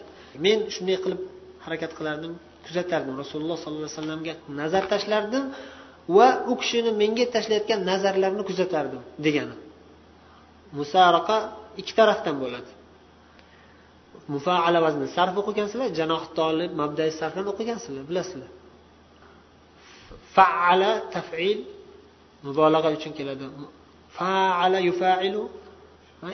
Men 0.45 0.57
shunday 0.73 0.97
qilib 1.03 1.21
harakat 1.65 1.91
qilardim 1.97 2.33
kuzatardim 2.65 3.13
rasululloh 3.21 3.57
sollallohu 3.63 3.83
alayhi 3.87 3.97
vasallamga 3.99 4.33
nazar 4.61 4.83
tashlardim 4.93 5.43
va 6.17 6.27
u 6.51 6.53
kishini 6.61 6.91
menga 7.01 7.25
tashlayotgan 7.35 7.79
nazarlarini 7.91 8.43
kuzatardim 8.49 9.01
degani. 9.25 9.55
Musaraqa 10.79 11.37
ikki 11.81 11.93
tarafdan 11.99 12.35
bo'ladi. 12.43 12.71
Mufaala 14.33 14.79
vazni 14.85 15.07
sarf 15.15 15.35
o'qigansizlar 15.41 15.89
janoh 15.99 16.23
tolib 16.37 16.71
mabdai 16.81 17.09
sarfdan 17.19 17.45
o'qigansizlar 17.51 18.03
bilasizlar. 18.11 18.51
Faala 20.35 20.91
tafil 21.15 21.59
mubolag'a 22.45 22.89
uchun 22.97 23.11
keladi 23.17 23.45
faala 24.17 24.79
yufailu 24.89 25.41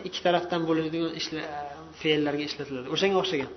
ikki 0.08 0.20
tarafdan 0.26 0.62
bo'ladigan 0.70 1.12
fe'llarga 2.02 2.44
ishlatiladi 2.50 2.88
o'shanga 2.96 3.18
o'xshagan 3.24 3.52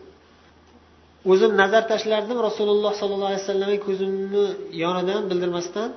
o'zim 1.32 1.52
nazar 1.62 1.82
tashlardim 1.92 2.38
rasululloh 2.48 2.92
sollallohu 3.00 3.30
alayhi 3.32 3.44
vasallamga 3.44 3.78
ko'zimni 3.86 4.44
yonidan 4.82 5.22
bildirmasdan 5.30 5.90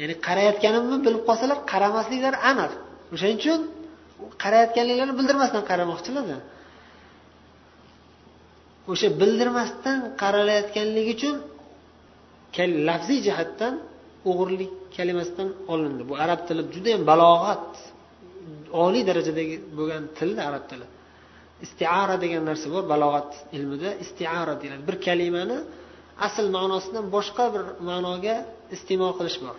ya'ni 0.00 0.14
qarayotganimni 0.26 0.96
bilib 1.06 1.22
qolsalar 1.28 1.58
qaramasliklari 1.72 2.38
aniq 2.50 2.72
o'shaning 3.14 3.38
uchun 3.42 3.60
qarayotganliklarini 4.42 5.14
bildirmasdan 5.20 5.62
qaramoqchilarda 5.70 6.38
o'sha 8.92 9.08
bildirmasdan 9.20 9.98
qaralayotganligi 10.22 11.12
uchun 11.18 11.36
lafziy 12.88 13.20
jihatdan 13.26 13.74
o'g'irlik 14.30 14.72
kalimasidan 14.96 15.48
olindi. 15.72 16.02
Bu 16.10 16.14
arab 16.24 16.40
tili 16.48 16.62
judayam 16.74 17.02
balog'at 17.12 17.70
oliy 18.84 19.02
darajadagi 19.10 19.56
bo'lgan 19.78 20.02
tilda 20.18 20.42
arab 20.50 20.64
tili. 20.70 20.86
Istiara 21.64 22.16
degan 22.24 22.42
narsa 22.50 22.66
bor 22.74 22.84
balog'at 22.94 23.30
ilmida. 23.56 23.90
Istiara 24.04 24.54
deyiladi. 24.60 24.82
Bir 24.88 24.96
kalimani 25.06 25.58
asl 26.26 26.46
ma'nosidan 26.56 27.04
boshqa 27.16 27.44
bir 27.54 27.64
ma'noga 27.88 28.36
iste'mol 28.74 29.12
qilish 29.18 29.38
bor. 29.44 29.56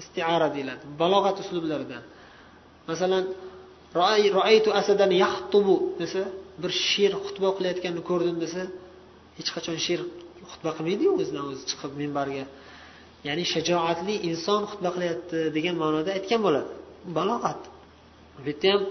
Istiara 0.00 0.48
deyiladi. 0.56 0.84
Balog'at 1.02 1.36
uslublaridan. 1.42 2.02
Masalan 2.90 3.24
roaytu 4.36 4.70
asadan 4.80 5.10
yaxtubu 5.24 5.76
desa 6.00 6.22
bir 6.62 6.72
sher 6.90 7.12
xutba 7.24 7.48
qilayotganini 7.56 8.02
ko'rdim 8.10 8.36
desa 8.44 8.62
hech 9.38 9.50
qachon 9.56 9.76
sher 9.86 10.00
xutba 10.52 10.70
qilmaydiyu 10.76 11.10
o'zidan 11.20 11.44
o'zi 11.52 11.62
chiqib 11.70 11.92
minbarga? 12.02 12.44
Ya'ni 13.28 13.44
shajoatli 13.54 14.14
inson 14.30 14.60
xutba 14.70 14.88
qilyapti 14.96 15.38
degan 15.56 15.76
ma'noda 15.82 16.10
aytgan 16.18 16.40
bo'ladi. 16.46 16.70
Balog'at. 17.18 17.60
Bu 18.36 18.50
yerda 18.50 18.68
ham 18.72 18.82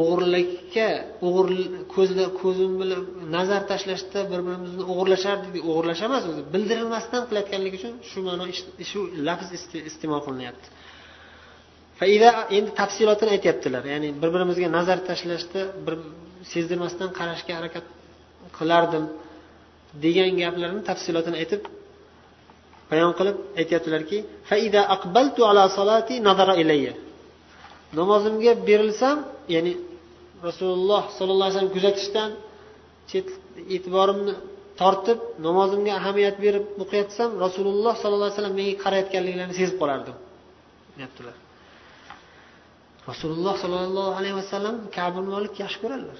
o'g'irlikka 0.00 0.88
o'g'ir 1.26 1.48
ko'zda 1.94 2.24
ko'zim 2.40 2.72
bilan 2.80 3.02
nazar 3.36 3.62
tashlashda 3.70 4.20
bir 4.30 4.40
birimizni 4.46 4.84
o'g'irlashardik 4.92 5.52
o'g'irlash 5.70 6.02
emas 6.08 6.24
o'zi. 6.30 6.42
Bildirilmasdan 6.54 7.22
qilayotganligi 7.28 7.76
uchun 7.80 7.94
shu 8.10 8.18
ma'no 8.28 8.44
shu 8.90 9.00
lafz 9.28 9.48
iste'mol 9.90 10.20
qilinyapti. 10.26 10.66
Endi 12.56 12.70
tafsilotini 12.80 13.30
aytyaptilar. 13.36 13.82
Ya'ni 13.92 14.08
bir 14.22 14.30
birimizga 14.34 14.68
nazar 14.78 14.98
tashlashda 15.08 15.60
bir 15.86 15.94
sezdirmasdan 16.52 17.10
qarashga 17.18 17.52
harakat 17.58 17.86
qilardim. 18.58 19.04
Degan 20.04 20.32
gaplarni 20.42 20.82
tafsilotini 20.90 21.36
aytib 21.42 21.62
bayon 22.90 23.12
qilib 23.18 23.36
aytyaptilarki 23.60 24.18
namozimga 27.98 28.52
berilsam 28.68 29.16
ya'ni 29.54 29.72
rasululloh 30.48 31.02
sollallohu 31.16 31.46
alayhi 31.46 31.56
vasallam 31.56 31.74
kuzatishdan 31.76 32.30
chet 33.10 33.26
e'tiborimni 33.74 34.34
tortib 34.80 35.18
namozimga 35.46 35.92
ahamiyat 36.00 36.36
berib 36.44 36.64
o'qiyotsam 36.82 37.30
rasululloh 37.44 37.94
sollallohu 38.02 38.28
alayhi 38.28 38.36
vasallam 38.38 38.56
menga 38.60 38.74
qarayotganliklarini 38.84 39.54
sezib 39.60 39.76
qolardim 39.82 40.16
deyaptilar. 40.96 41.36
Rasululloh 43.10 43.54
sollallohu 43.62 44.12
alayhi 44.18 44.36
vasallam 44.42 44.76
kabul 44.96 45.26
molik 45.34 45.54
yaxshi 45.62 45.78
ko'radilar. 45.82 46.18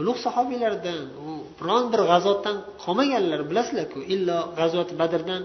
Ulug' 0.00 0.18
sahobiylardan 0.26 1.02
u 1.28 1.30
biron 1.58 1.84
bir 1.92 2.00
g'azotdan 2.10 2.56
qolmaganlar 2.84 3.40
bilasizlarku 3.50 4.00
illo 4.14 4.38
g'azot 4.58 4.88
badrdan 5.00 5.42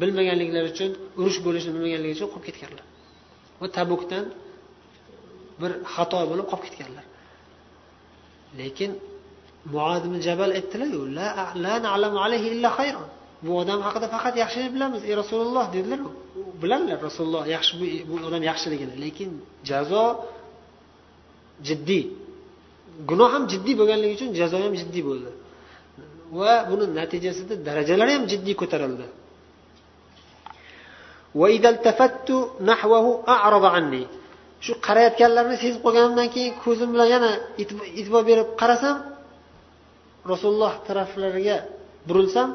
bilmaganliklari 0.00 0.68
uchun 0.74 0.90
urush 1.20 1.38
bo'lishini 1.46 1.72
bilmaganligi 1.76 2.14
uchun 2.16 2.28
qolib 2.32 2.46
ketganlar. 2.48 2.84
Va 3.60 3.66
tabukdan 3.76 4.24
bir 5.60 5.70
xato 5.94 6.20
bo'lib 6.30 6.46
qolib 6.50 6.64
ketganlar. 6.66 7.04
Lekin 8.60 8.90
muad 9.74 10.04
jabal 10.26 10.50
aytdilarku 10.58 11.00
bu 13.44 13.52
odam 13.62 13.80
haqida 13.86 14.06
faqat 14.14 14.34
yaxshilik 14.42 14.70
bilamiz 14.76 15.02
ey 15.08 15.14
rasululloh 15.22 15.64
dedilar 15.76 16.00
biladilar 16.62 16.98
rasululloh 17.08 17.44
yaxshi 17.54 17.72
bu 18.10 18.14
odam 18.28 18.42
yaxshiligini. 18.50 18.94
Lekin 19.04 19.30
jazo 19.70 20.04
jiddiy. 21.68 22.04
Gunoh 23.10 23.28
ham 23.34 23.42
jiddiy 23.52 23.74
bo'lganligi 23.80 24.14
uchun 24.18 24.30
jazo 24.40 24.56
ham 24.64 24.74
jiddiy 24.80 25.02
bo'ldi. 25.08 25.30
Va 26.38 26.54
buni 26.70 26.84
natijasida 26.98 27.54
darajalari 27.66 28.12
ham 28.16 28.24
jiddiy 28.32 28.54
ko'tarildi. 28.62 29.06
Shu 34.64 34.72
qarayotganlarini 34.86 35.56
sezib 35.64 35.80
qolganimdan 35.86 36.28
keyin 36.34 36.52
ko'zim 36.64 36.88
bilan 36.94 37.08
yana 37.14 37.30
e'tibor 37.98 38.22
berib 38.30 38.48
qarasam 38.60 38.96
rasululloh 40.32 40.72
taraflariga 40.88 41.56
burilsam 42.08 42.48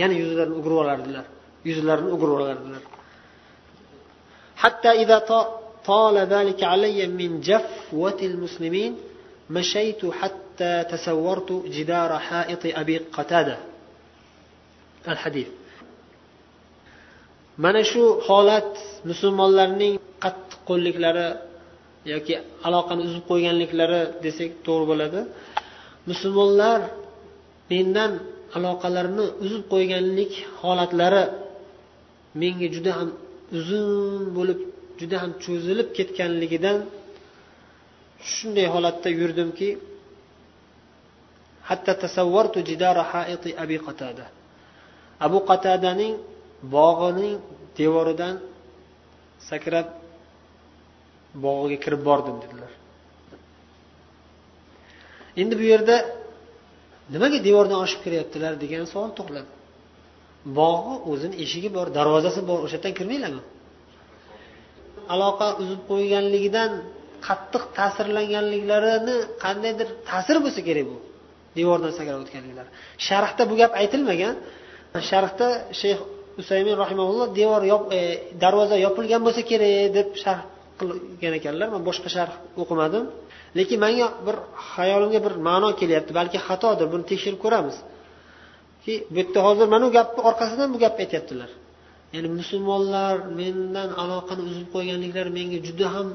yana 0.00 0.14
yuzlarini 0.22 0.54
o'girib 0.60 0.78
olardilar. 0.84 1.24
Yuzlarini 1.68 2.10
o'girib 2.14 2.34
olardilar. 2.40 2.82
طال 5.85 6.17
ذلك 6.17 6.63
علي 6.63 7.07
من 7.07 7.41
جفوة 7.41 8.19
المسلمين 8.21 8.97
مشيت 9.49 10.05
حتى 10.05 10.83
تصورت 10.91 11.49
جدار 11.75 12.19
حائط 12.19 12.63
أبي 12.65 12.97
قتادة 12.97 13.57
الحديث 15.07 15.47
mana 17.63 17.81
shu 17.91 18.03
holat 18.27 18.71
musulmonlarning 19.09 19.95
qattiq 20.23 20.59
qo'lliklari 20.69 21.27
yoki 22.13 22.33
aloqani 22.67 23.01
uzib 23.07 23.23
qo'yganliklari 23.31 24.01
desak 24.25 24.51
to'g'ri 24.65 24.85
bo'ladi 24.91 25.21
musulmonlar 26.09 26.79
mendan 27.71 28.11
aloqalarini 28.57 29.25
uzib 29.45 29.63
qo'yganlik 29.73 30.33
holatlari 30.61 31.23
menga 32.41 32.67
juda 32.75 32.91
ham 32.97 33.09
uzun 33.59 34.21
bo'lib 34.37 34.59
juda 35.02 35.16
ham 35.22 35.32
cho'zilib 35.44 35.88
ketganligidan 35.98 36.78
shunday 38.32 38.66
holatda 38.74 39.08
yurdimki 39.20 39.68
hatta 41.68 41.92
tasavvartu 42.02 42.58
jidara 42.68 43.02
haiti 43.12 43.50
abi 43.62 43.76
qatada. 43.86 44.24
Abu 45.26 45.38
qatadaning 45.50 46.14
bog'ining 46.76 47.34
devoridan 47.78 48.34
sakrab 49.48 49.86
bog'iga 51.44 51.78
kirib 51.84 52.02
bordim 52.08 52.36
dedilar. 52.42 52.72
Endi 55.40 55.54
bu 55.60 55.64
yerda 55.72 55.96
nimaga 57.14 57.38
devordan 57.48 57.78
oshib 57.84 58.00
kiryaptilar 58.04 58.52
degan 58.62 58.84
savol 58.92 59.10
tug'iladi. 59.18 59.50
Bog'i 60.58 60.94
o'zini 61.10 61.34
eshigi 61.44 61.70
bor 61.76 61.86
darvozasi 61.98 62.40
bor 62.50 62.58
o'sha 62.66 62.78
yerdan 62.78 62.94
kirmanglarmi 62.98 63.42
aloqa 65.14 65.48
uzib 65.62 65.80
qo'yganligidan 65.90 66.70
qattiq 67.26 67.62
ta'sirlanganliklarini 67.78 69.16
qandaydir 69.44 69.88
ta'sir 70.10 70.36
bo'lsa 70.44 70.60
kerak 70.68 70.86
bu 70.90 70.96
devordan 71.58 71.92
sakrab 71.98 72.20
o'tganliklari. 72.24 72.70
Sharhda 73.06 73.42
bu 73.50 73.54
gap 73.60 73.72
aytilmagan. 73.82 74.34
Sharhda 75.10 75.48
shayx 75.80 75.98
usaymin 76.40 76.74
rahimaulloh 76.82 77.26
devor 77.40 77.62
yop 77.72 77.84
e, 77.98 78.00
darvoza 78.42 78.76
yopilgan 78.86 79.20
bo'lsa 79.26 79.42
kerak 79.50 79.94
deb 79.96 80.08
sharh 80.24 80.42
qilgan 80.78 81.34
ekanlar. 81.40 81.68
Man 81.74 81.82
boshqa 81.88 82.08
sharh 82.16 82.34
o'qimadim. 82.62 83.04
Lekin 83.58 83.78
manga 83.84 84.06
bir 84.26 84.36
xayolimga 84.72 85.20
bir 85.26 85.34
ma'no 85.48 85.70
kelyapti 85.80 86.12
balki 86.18 86.38
xatodir. 86.46 86.86
Buni 86.92 87.04
tekshirib 87.10 87.40
ko'ramiz. 87.44 87.76
Ki 88.84 88.94
bu 89.12 89.16
yerda 89.20 89.40
hozir 89.46 89.66
mana 89.74 89.84
bu 89.88 89.92
gapni 89.98 90.20
orqasidan 90.30 90.68
bu 90.74 90.78
gapni 90.84 91.00
aytyaptilar. 91.06 91.50
Ya'ni 92.14 92.28
musulmonlar 92.40 93.14
mendan 93.40 93.90
aloqani 94.02 94.42
uzib 94.50 94.68
qo'yganliklari 94.74 95.30
menga 95.38 95.58
juda 95.68 95.86
ham 95.94 96.08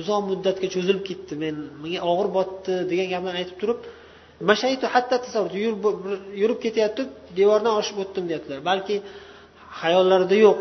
uzoq 0.00 0.20
muddatga 0.30 0.66
cho'zilib 0.74 1.02
ketdi. 1.08 1.32
Men 1.42 1.54
menga 1.82 2.00
og'ir 2.10 2.28
botdi 2.38 2.72
degan 2.90 3.08
gaplarni 3.12 3.38
aytib 3.42 3.56
turib 3.62 3.78
mashaytu 4.50 4.84
hatta 4.94 5.16
tasavvur 5.24 5.52
yurib 6.42 6.58
ketayotib 6.64 7.08
devordan 7.38 7.74
oshib 7.80 7.96
o'tdim 8.02 8.24
deyaptilar. 8.30 8.58
Balki 8.70 8.96
xayollarida 9.80 10.36
yo'q 10.46 10.58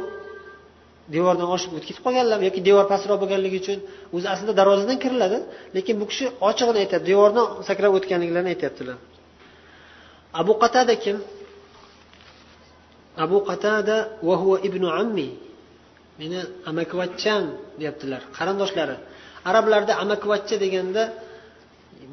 devordan 1.15 1.47
oshib 1.55 1.71
o'tib 1.75 1.87
ketib 1.89 2.03
qolganlar 2.07 2.39
yoki 2.47 2.61
devor 2.69 2.85
pastroq 2.93 3.17
bo'lganligi 3.23 3.57
uchun 3.63 3.79
o'zi 4.15 4.27
aslida 4.33 4.53
darvozadan 4.59 4.97
kiriladi 5.03 5.37
lekin 5.77 5.95
bu 6.01 6.05
kishi 6.11 6.25
ochig'ini 6.49 6.79
aytyapti 6.83 7.07
devordan 7.11 7.45
sakrab 7.69 7.91
o'tganliklarini 7.97 8.49
aytyaptilar. 8.55 8.97
Abu 10.41 10.53
qatada 10.63 10.95
kim? 11.03 11.17
Abu 13.23 13.37
qatada 13.49 13.97
va 14.27 14.35
huva 14.41 14.57
ibnu 14.67 14.87
ammi? 15.01 15.29
Meni 16.19 16.39
amakivachcham 16.69 17.43
deyaptilar 17.79 18.21
qarindoshlari. 18.37 18.95
Arablarda 19.49 19.93
amakivachcha 20.03 20.55
deganda 20.63 21.03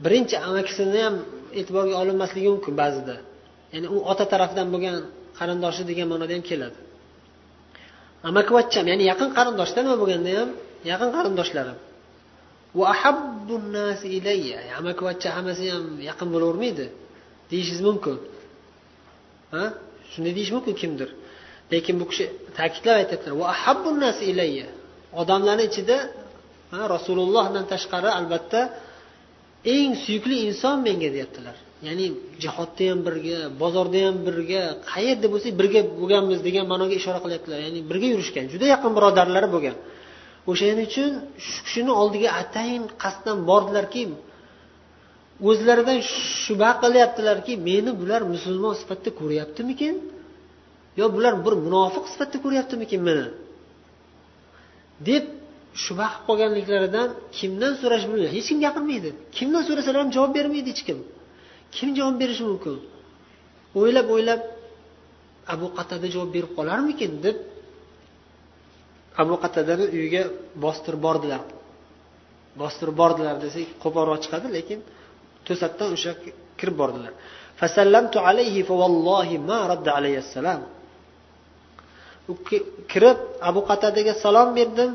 birinchi 0.05 0.37
amakisini 0.49 1.01
ham 1.07 1.15
e'tiborga 1.59 1.95
olinmasligi 2.03 2.49
mumkin 2.55 2.75
ba'zida. 2.83 3.17
Ya'ni 3.75 3.89
u 3.95 3.99
ota 4.13 4.25
tarafidan 4.33 4.69
bo'lgan 4.75 4.97
qarindoshi 5.39 5.83
degan 5.91 6.07
ma'noda 6.13 6.33
ham 6.37 6.45
keladi. 6.51 6.79
Amakivachcham 8.31 8.85
ya'ni 8.91 9.05
yaqin 9.13 9.29
qarindoshda 9.39 9.81
nima 9.85 9.97
bo'lganda 10.03 10.31
ham 10.39 10.51
yaqin 10.91 11.11
qarindoshlarim. 11.17 11.79
Amakivachcha 14.81 15.29
hammasi 15.37 15.65
ham 15.75 15.85
yaqin 16.09 16.29
bo'lavermaydi 16.35 16.87
deyishingiz 17.51 17.83
mumkin. 17.89 18.17
Ha? 19.55 19.65
Shunday 20.13 20.33
deyish 20.37 20.53
mumkin 20.57 20.75
kimdir? 20.83 21.11
Lekin 21.73 21.95
bu 22.01 22.05
kishi 22.11 22.25
ta'kidlab 22.59 22.97
aytyaptilar 23.03 23.35
odamlarni 25.21 25.65
ichida 25.71 25.97
rasulullohdan 26.95 27.65
tashqari 27.73 28.11
albatta 28.19 28.61
eng 29.75 29.93
suyukli 30.05 30.37
inson 30.49 30.77
menga 30.87 31.09
deyaptilar. 31.17 31.57
Ya'ni 31.87 32.07
jihodda 32.43 32.85
ham 32.91 32.99
birga 33.07 33.39
bozorda 33.63 34.01
ham 34.07 34.17
birga 34.27 34.63
qayerda 34.93 35.27
bo'lsak 35.33 35.53
birga 35.61 35.81
bo'lganmiz 36.01 36.39
degan 36.47 36.65
ma'noga 36.73 36.95
ishora 37.01 37.19
qilyaptilar. 37.25 37.59
Ya'ni 37.67 37.81
birga 37.91 38.09
yurishgan 38.15 38.45
juda 38.53 38.67
yaqin 38.75 38.93
birodarlari 38.97 39.49
bo'lgan. 39.55 39.77
O'shaning 40.51 40.87
uchun 40.91 41.11
shu 41.47 41.59
kishini 41.67 41.93
oldiga 42.03 42.29
atayin 42.43 42.83
qasddan 43.03 43.39
bordilarki 43.51 44.03
o'zlaridan 45.49 45.99
shubha 46.45 46.71
qilyaptilarki 46.83 47.53
meni 47.69 47.91
bular 48.01 48.23
musulmon 48.35 48.75
sifatida 48.81 49.11
ko'ryaptimikin? 49.21 49.95
Yo 51.01 51.07
bular 51.17 51.35
bir 51.45 51.55
munofiq 51.67 52.05
sifatida 52.13 52.39
ko'ryaptimikin 52.45 53.01
meni? 53.09 53.27
Deb 55.09 55.25
shubha 55.85 56.07
qilib 56.11 56.25
qolganliklaridan 56.29 57.09
kimdan 57.39 57.73
so'rash 57.81 58.05
bilmaydi 58.09 58.31
hech 58.37 58.47
kim 58.51 58.59
gapirmaydi. 58.67 59.11
Kimdan 59.37 59.63
so'rasalar 59.69 60.01
ham 60.03 60.11
javob 60.17 60.33
bermaydi 60.39 60.69
hech 60.75 60.83
kim. 60.89 60.99
Kim 61.77 61.89
javob 61.99 62.17
berishi 62.23 62.45
mumkin? 62.51 62.75
O'ylab 63.81 64.07
o'ylab 64.15 64.41
abu 65.55 65.67
qatada 65.79 66.07
javob 66.15 66.31
berib 66.37 66.51
qolarmikin? 66.59 67.13
deb 67.25 67.37
abu 69.23 69.35
qatadani 69.45 69.85
uyiga 69.97 70.23
bostirib 70.65 71.01
bordilar. 71.07 71.43
Bostirib 72.61 72.97
bordilar 73.03 73.35
desak 73.45 73.69
qo'polroq 73.83 74.19
chiqadi 74.25 74.49
lekin 74.59 74.79
to'satdan 75.48 75.90
o'sha 75.96 76.12
kirib 76.60 76.76
bordilar 76.82 77.14
kirib 82.92 83.18
abu 83.50 83.62
qatadaga 83.70 84.14
salom 84.24 84.50
berdim 84.58 84.92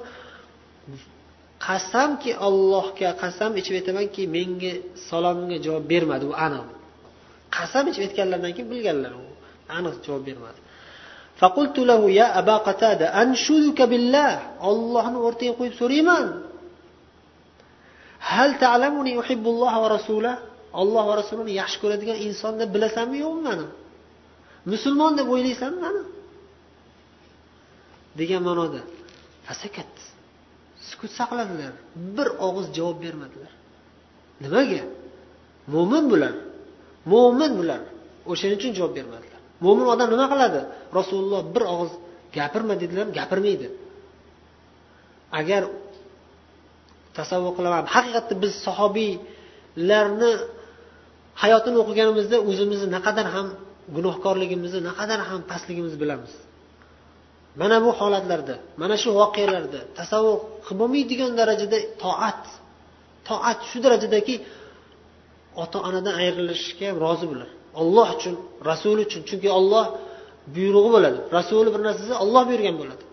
qasamki 1.67 2.31
allohga 2.47 3.11
qasam 3.23 3.51
ichib 3.61 3.75
aytamanki 3.81 4.23
menga 4.37 4.73
salomimga 5.09 5.59
javob 5.67 5.85
bermadi 5.93 6.25
u 6.31 6.33
aniq 6.47 6.67
qasam 7.57 7.85
ichib 7.91 8.03
aytganlaridan 8.07 8.53
keyin 8.57 8.69
bilganlar 8.73 9.13
u 9.23 9.27
aniq 9.79 9.97
javob 10.07 10.25
bermadi 10.31 10.61
فقلت 11.43 11.79
له 11.91 12.01
يا 12.21 12.29
أبا 12.41 12.57
قتادة 12.69 13.07
أنشدك 13.23 13.79
بالله 13.91 14.31
الله 14.71 15.05
o'rtaga 15.27 15.53
qo'yib 15.59 15.75
so'rayman 15.81 16.27
hal 18.20 18.52
ta'lamuni 18.64 19.14
uhibbulloh 19.22 19.74
va 19.84 19.88
rasula 19.98 20.34
olloh 20.82 21.04
va 21.10 21.14
rasulini 21.22 21.52
yaxshi 21.62 21.78
ko'radigan 21.84 22.18
inson 22.28 22.54
deb 22.62 22.70
bilasanmi 22.76 23.18
yo'qmi 23.24 23.42
mani 23.50 23.66
musulmon 24.72 25.12
deb 25.20 25.28
o'ylaysanmi 25.34 25.80
mani 25.86 26.04
degan 28.20 28.42
ma'noda 28.48 28.82
fasakat 29.48 29.92
sukut 30.90 31.12
saqladilar 31.20 31.74
bir 32.16 32.28
og'iz 32.48 32.68
javob 32.78 32.98
bermadilar. 33.06 33.52
Nimaga? 34.44 34.84
Mo'min 35.74 36.04
bular 36.12 36.34
mo'min 37.12 37.52
bular 37.60 37.82
o'shaning 38.32 38.58
uchun 38.60 38.74
javob 38.80 38.94
bermadilar. 38.98 39.40
Mo'min 39.66 39.86
odam 39.94 40.08
nima 40.14 40.26
qiladi? 40.34 40.62
Rasululloh 41.00 41.42
bir 41.56 41.64
og'iz 41.74 41.94
gapirma 42.38 42.74
dedilar 42.82 43.08
gapirmaydi. 43.20 43.68
Agar 45.40 45.62
tasavvur 47.18 47.54
qilaman. 47.58 47.84
Haqiqatda 47.96 48.34
biz 48.44 48.54
sahobiylarni 48.66 50.32
hayotini 51.44 51.78
o'qiganimizda 51.84 52.38
o'zimizni 52.50 52.88
naqadar 52.98 53.28
ham 53.36 53.48
gunohkorligimizni 53.96 54.82
naqadar 54.90 55.20
ham 55.30 55.42
pastligimizni 55.52 56.00
bilamiz. 56.04 56.34
Mana 57.62 57.78
bu 57.86 57.90
holatlarda 58.00 58.56
mana 58.82 58.96
shu 59.02 59.10
voqealarda 59.22 59.80
tasavvur 60.00 60.38
qilib 60.66 60.78
bo'lmaydigan 60.82 61.32
darajada 61.40 61.78
toat 62.04 62.44
toat 63.30 63.60
shu 63.70 63.78
darajadaki 63.86 64.36
ota 65.64 65.78
onadan 65.88 66.16
ayrilishga 66.22 66.86
ham 66.90 66.98
rozi 67.06 67.26
bo'lar 67.32 67.50
olloh 67.82 68.08
uchun 68.18 68.36
rasuli 68.70 69.02
uchun. 69.08 69.22
Chunki 69.30 69.50
olloh 69.60 69.86
buyrug'i 70.56 70.90
bo'ladi. 70.96 71.20
Rasuli 71.38 71.70
bir 71.76 71.82
narsa 71.88 72.02
desa 72.04 72.16
olloh 72.24 72.44
buyurgan 72.50 72.76
bo'ladi. 72.82 73.04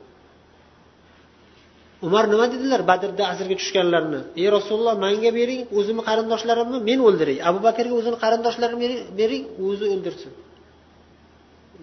Umar 2.07 2.25
nima 2.33 2.47
dedilar? 2.55 2.81
Badrda 2.91 3.23
asrga 3.33 3.55
tushganlarni. 3.61 4.21
Ey 4.41 4.47
rasululloh 4.57 4.95
manga 5.05 5.31
bering 5.39 5.63
o'zimni 5.79 6.03
qarindoshlarimni 6.09 6.79
men 6.89 6.99
o'ldiray. 7.09 7.37
Abu 7.49 7.59
bakrga 7.69 7.95
o'zini 8.01 8.17
qarindoshlarini 8.25 8.89
bering 9.21 9.45
o'zi 9.67 9.85
o'ldirsin. 9.95 10.33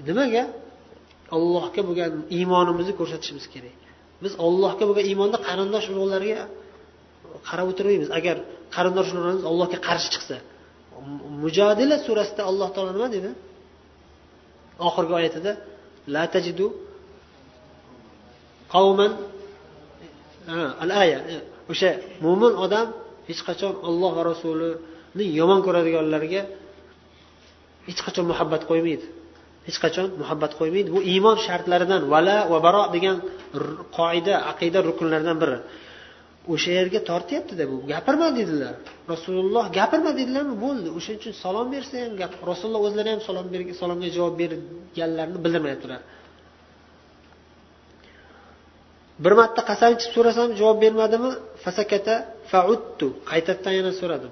Nimaga? 0.07 0.43
Allohga 1.35 1.81
bo'lgan 1.87 2.11
iymonimizni 2.37 2.93
ko'rsatishimiz 2.99 3.45
kerak. 3.53 3.75
Biz 4.23 4.33
ollohga 4.45 4.83
bo'lgan 4.89 5.05
iymonda 5.11 5.37
qarindosh 5.47 5.85
urug'larga 5.93 6.43
qarab 7.47 7.67
o'tirmaymiz. 7.71 8.09
Agar 8.19 8.37
qarindosh 8.75 9.09
urug'larimiz 9.11 9.45
allohga 9.51 9.77
qarshi 9.87 10.09
chiqsa. 10.15 10.35
Mujodila 11.43 11.95
surasida 12.05 12.41
alloh 12.49 12.69
taolo 12.75 12.91
nima 12.97 13.07
dedi? 13.15 13.29
Oxirgi 14.87 15.13
oyatida 15.19 15.51
la 16.13 16.23
tajidu 16.33 16.67
qavman 18.73 19.11
al 20.83 20.91
aya 21.03 21.19
o'sha 21.71 21.89
mo'min 22.25 22.53
odam 22.65 22.87
hech 23.29 23.41
qachon 23.47 23.73
olloh 23.87 24.11
va 24.17 24.23
rasulini 24.31 25.25
yomon 25.39 25.59
ko'radiganlarga 25.65 26.41
hech 27.87 28.01
qachon 28.05 28.25
muhabbat 28.31 28.61
qo'ymaydi. 28.69 29.05
Hech 29.67 29.77
qachon 29.83 30.07
muhabbat 30.21 30.51
qo'ymaydi. 30.59 30.89
Bu 30.95 30.99
iymon 31.13 31.37
shartlaridan 31.45 32.01
vala 32.13 32.37
va 32.51 32.59
baro 32.65 32.83
degan 32.95 33.17
qoida 33.97 34.35
aqida 34.51 34.79
rukunlaridan 34.89 35.37
biri. 35.43 35.57
O'sha 36.53 36.71
yerga 36.79 36.99
tortyaptida 37.09 37.63
bu. 37.71 37.75
Gapirma 37.91 38.27
dedilar. 38.39 38.73
Rasululloh 39.13 39.65
gapirma 39.79 40.11
dedilarmi? 40.19 40.55
Bo'ldi. 40.65 40.89
O'shaning 40.97 41.19
uchun 41.21 41.33
salom 41.43 41.67
bersa 41.75 41.95
ham 42.03 42.13
gap 42.21 42.33
rasululloh 42.51 42.81
o'zlari 42.87 43.09
ham 43.13 43.21
salom 43.27 43.45
salomga 43.81 44.09
javob 44.17 44.35
berganlarini 44.41 45.39
bildirmayaptilar. 45.45 46.01
Bir 49.23 49.33
marta 49.39 49.61
qasam 49.69 49.91
ichib 49.97 50.11
so'rasam 50.15 50.49
javob 50.59 50.77
bermadimi? 50.83 51.31
Fasakata 51.63 52.15
fauttu 52.51 53.07
qaytadan 53.31 53.73
yana 53.79 53.91
so'radim. 53.99 54.31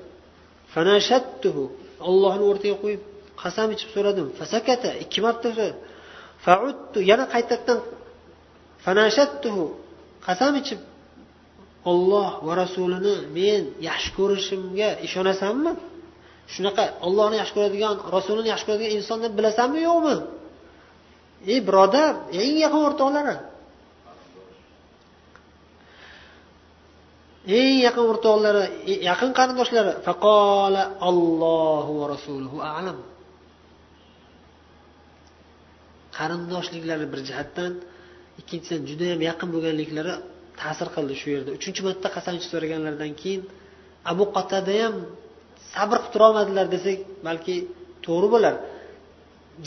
Fanashattuhu. 0.73 1.63
Ollohni 2.09 2.43
o'rtaga 2.51 2.75
qo'yib 2.83 3.01
qasam 3.43 3.67
ichib 3.75 3.89
so'radim. 3.95 4.27
Fasakata 4.39 4.89
ikki 5.03 5.19
marta 5.25 5.49
fauttu 6.45 6.99
yana 7.11 7.25
qaytadan 7.33 7.79
fanashattuhu. 8.85 9.63
Qasam 10.27 10.53
ichib 10.61 10.81
olloh 11.91 12.29
va 12.47 12.53
rasulini 12.63 13.15
men 13.37 13.63
yaxshi 13.89 14.09
ko'rishimga 14.17 14.89
ishonasanmi? 15.07 15.71
Shunaqa 16.53 16.83
ollohni 17.07 17.35
yaxshi 17.41 17.53
ko'radigan 17.57 17.95
rasulini 18.15 18.47
yaxshi 18.53 18.65
ko'radigan 18.67 18.91
insonni 18.97 19.27
bilasanmi 19.37 19.79
yo'qmi? 19.89 20.15
Ey 21.51 21.59
birodar 21.67 22.11
eng 22.41 22.55
yaqin 22.63 22.81
o'rtoqlari 22.89 23.35
eng 27.57 27.75
yaqin 27.87 28.05
o'rtoqlari 28.11 28.63
yaqin 29.09 29.31
qarindoshlari 29.39 29.91
faqola 30.07 30.83
allohu 31.09 31.91
va 32.01 32.05
rasuluhu 32.13 32.57
alam. 32.77 32.97
Qarindoshliklari 36.17 37.05
bir 37.11 37.19
jihatdan 37.29 37.71
ikkinchidan 38.41 38.81
judayam 38.89 39.19
yaqin 39.29 39.49
bo'lganliklari 39.53 40.13
ta'sir 40.61 40.87
qildi 40.95 41.13
shu 41.21 41.27
yerda. 41.35 41.49
Uchinchi 41.59 41.81
marta 41.87 42.07
qasam 42.15 42.33
ichib 42.37 42.49
so'raganlaridan 42.53 43.11
keyin 43.21 43.41
abu 44.11 44.23
qatada 44.35 44.73
ham 44.83 44.95
sabr 45.73 45.97
qilib 45.99 46.11
turolmadilar 46.13 46.65
desak 46.75 46.97
balki 47.27 47.55
to'g'ri 48.05 48.27
bo'lar. 48.33 48.55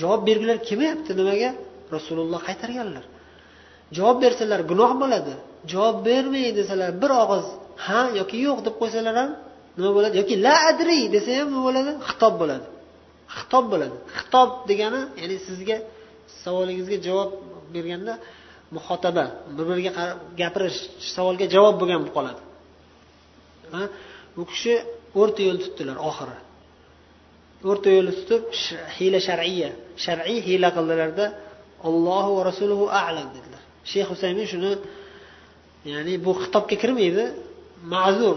Javob 0.01 0.21
bergilar 0.29 0.59
kelmayapti 0.69 1.13
nimaga? 1.21 1.51
Rasululloh 1.97 2.41
qaytarganlar. 2.49 3.05
Javob 3.97 4.17
bersalar 4.25 4.61
gunoh 4.71 4.93
bo'ladi. 5.03 5.35
Javob 5.71 5.97
bermay 6.09 6.47
desalar 6.59 6.91
bir 7.03 7.11
og'iz 7.23 7.47
ha 7.87 8.01
yoki 8.21 8.37
yo'q 8.47 8.59
deb 8.67 8.75
qo'ysalar 8.81 9.15
ham 9.21 9.31
nima 9.77 9.91
bo'ladi? 9.97 10.15
Yoki 10.21 10.35
la 10.47 10.55
adri 10.71 11.01
desa 11.15 11.31
ham 11.39 11.49
nima 11.53 11.63
bo'ladi? 11.69 11.91
Xitob 12.09 12.35
bo'ladi. 12.41 12.67
Xitob 13.37 13.65
bo'ladi. 13.73 13.97
Xitob 14.19 14.51
degani 14.71 15.01
ya'ni 15.21 15.37
sizga 15.49 15.77
savolingizga 16.43 16.99
javob 17.07 17.31
berganda 17.75 18.13
muhotaba 18.77 19.25
bir 19.57 19.65
biriga 19.69 19.93
gapirish 20.41 20.79
savolga 21.17 21.47
javob 21.55 21.75
bo'lgan 21.81 21.99
bo'lib 22.03 22.15
qoladi. 22.19 22.41
Bu 24.37 24.43
kishi 24.51 24.75
o'rta 25.21 25.41
yo'l 25.49 25.59
tutdilar 25.65 25.97
oxiri. 26.09 26.37
O'rta 27.71 27.89
yo'lni 27.97 28.13
tutib 28.19 28.43
hiyla 28.97 29.19
shar'iya 29.29 29.71
shar'iy 30.05 30.39
hiyla 30.49 30.69
qildilarda 30.77 31.25
allohu 31.89 32.31
va 32.37 32.43
rasuluhu 32.51 32.85
alam 33.07 33.29
dedilar. 33.37 33.63
Shayx 33.91 34.07
husaymin 34.13 34.47
shuni 34.53 34.71
ya'ni 35.91 36.15
bu 36.25 36.31
xitobga 36.43 36.77
kirmaydi 36.83 37.25
ma'zur 37.95 38.37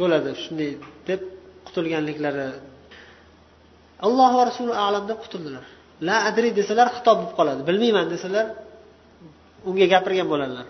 bo'ladi 0.00 0.30
shunday 0.42 0.70
deb 1.08 1.20
qutulganliklari 1.66 2.46
alloh 4.06 4.30
va 4.38 4.42
rasuli 4.50 4.72
alam 4.86 5.04
deb 5.10 5.18
qutuldilar 5.24 5.64
la 6.06 6.16
adri 6.28 6.48
desalar 6.60 6.88
xitob 6.96 7.16
bo'lib 7.18 7.34
qoladi 7.38 7.60
bilmayman 7.68 8.06
desalar 8.14 8.46
unga 9.68 9.86
gapirgan 9.94 10.28
bo'ladilar 10.32 10.66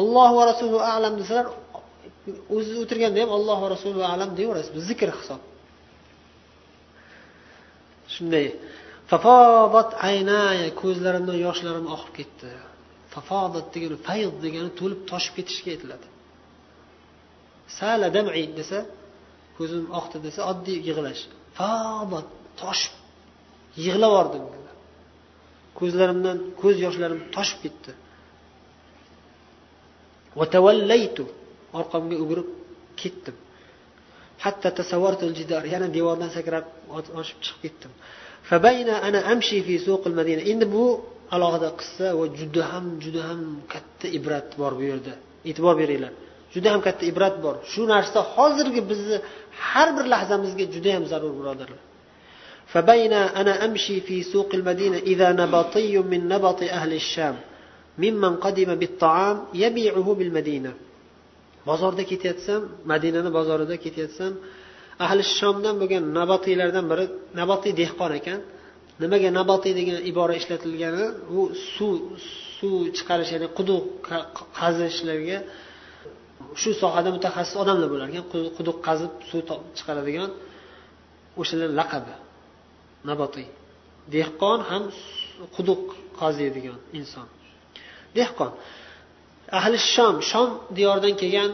alloh 0.00 0.28
va 0.38 0.42
rasuli 0.52 0.78
alam 0.96 1.14
desalar 1.20 1.46
o'zi 2.56 2.72
o'tirganda 2.82 3.18
ham 3.22 3.30
alloh 3.38 3.58
va 3.62 3.68
rasuli 3.74 4.02
alam 4.14 4.30
deyaverasiz 4.38 4.70
bu 4.76 4.80
zikr 4.90 5.08
hisob. 5.18 5.40
Shunday. 8.14 8.46
Aynaya 10.10 10.68
ko'zlarimdan 10.82 11.38
yoshlarim 11.46 11.86
oqib 11.94 12.12
ketdi. 12.18 12.48
Tafodat 13.16 13.66
degani 13.74 13.96
fayd 14.08 14.34
degani 14.44 14.70
to'lib 14.80 15.00
toshib 15.10 15.32
ketishga 15.38 15.68
aytiladi. 15.74 16.06
Sala 17.78 18.08
dam'i 18.16 18.44
desa 18.58 18.78
ko'zim 19.58 19.84
oqdi 19.98 20.18
desa 20.26 20.40
oddiy 20.52 20.78
yig'lash. 20.88 21.22
Fadat 21.58 22.28
toshib 22.62 22.94
yig'lab 23.84 24.12
yubordim 24.16 24.66
ko'zlarimdan 25.78 26.38
ko'z 26.60 26.76
yoshlarim 26.86 27.20
toshib 27.36 27.58
ketdi. 27.64 27.92
Vatavallaytu 30.40 31.24
orqamga 31.78 32.16
o'girib 32.22 32.48
ketdim. 33.00 33.36
Hatta 34.44 34.68
tasavvartul 34.78 35.32
jidar 35.38 35.62
yana 35.74 35.88
devordan 35.96 36.30
sakrab 36.36 36.66
oshib 37.20 37.38
chiqib 37.44 37.60
ketdim. 37.64 37.92
Endi 40.52 40.66
bu 40.74 40.84
alohida 41.35 41.69
qissa 41.79 42.07
va 42.19 42.25
juda 42.39 42.63
ham 42.71 42.85
juda 43.03 43.21
ham 43.29 43.41
katta 43.73 44.07
ibrat 44.17 44.47
bor 44.59 44.71
bu 44.79 44.83
yerda 44.91 45.13
e'tibor 45.49 45.75
beringlar 45.81 46.13
juda 46.53 46.67
ham 46.73 46.81
katta 46.87 47.03
ibrat 47.11 47.35
bor 47.45 47.55
shu 47.71 47.81
narsa 47.93 48.19
hozirgi 48.35 48.81
bizni 48.91 49.17
har 49.69 49.87
bir 49.97 50.05
lahzamizga 50.13 50.65
juda 50.75 50.91
ham 50.95 51.03
zarur 51.11 51.33
birodarlar 51.39 51.81
فبين 52.73 53.13
أنا 53.13 53.53
أمشي 53.65 54.01
في 54.07 54.23
سوق 54.23 54.49
المدينة 54.59 54.97
إذا 54.97 55.31
نبطي 55.41 55.97
من 56.11 56.21
نبط 56.33 56.59
أهل 56.63 56.91
الشام 57.01 57.35
ممن 58.03 58.33
قدم 58.45 58.69
بالطعام 58.81 59.37
يبيعه 59.53 60.07
بالمدينة 60.19 60.73
bozorda 61.67 62.03
ketayotsam 62.11 62.61
madinani 62.91 63.29
bozorida 63.37 63.75
ketayotsam 63.85 64.33
ahli 65.05 65.21
shomdan 65.39 65.75
bo'lgan 65.81 66.03
nabotiylardan 66.19 66.85
biri 66.91 67.05
nabotiy 67.39 67.73
dehqon 67.81 68.11
ekan 68.19 68.39
Nimaga 69.02 69.28
nabatiy 69.38 69.72
degan 69.78 69.98
ibora 70.10 70.34
ishlatilgani 70.40 71.04
u 71.38 71.40
suv 71.74 71.94
suv 72.58 72.74
chiqarish 72.96 73.30
ya'ni 73.34 73.48
quduq 73.58 73.84
qazishlarga 74.58 75.38
shu 76.60 76.70
sohada 76.82 77.08
mutaxassis 77.16 77.56
odamlar 77.62 77.88
bo'lar 77.92 78.06
ekan 78.12 78.24
quduq 78.58 78.78
qazib 78.88 79.12
suv 79.30 79.40
chiqaradigan 79.78 80.30
o'shalar 81.40 81.70
laqabi 81.80 82.14
nabotiy 83.10 83.46
dehqon 84.14 84.60
ham 84.70 84.84
quduq 85.56 85.82
qaziydigan 86.20 86.78
inson. 86.98 87.26
Dehqon 88.18 88.52
ahli 89.58 89.76
shom 89.94 90.14
shom 90.30 90.48
diyoridan 90.76 91.14
kelgan 91.20 91.50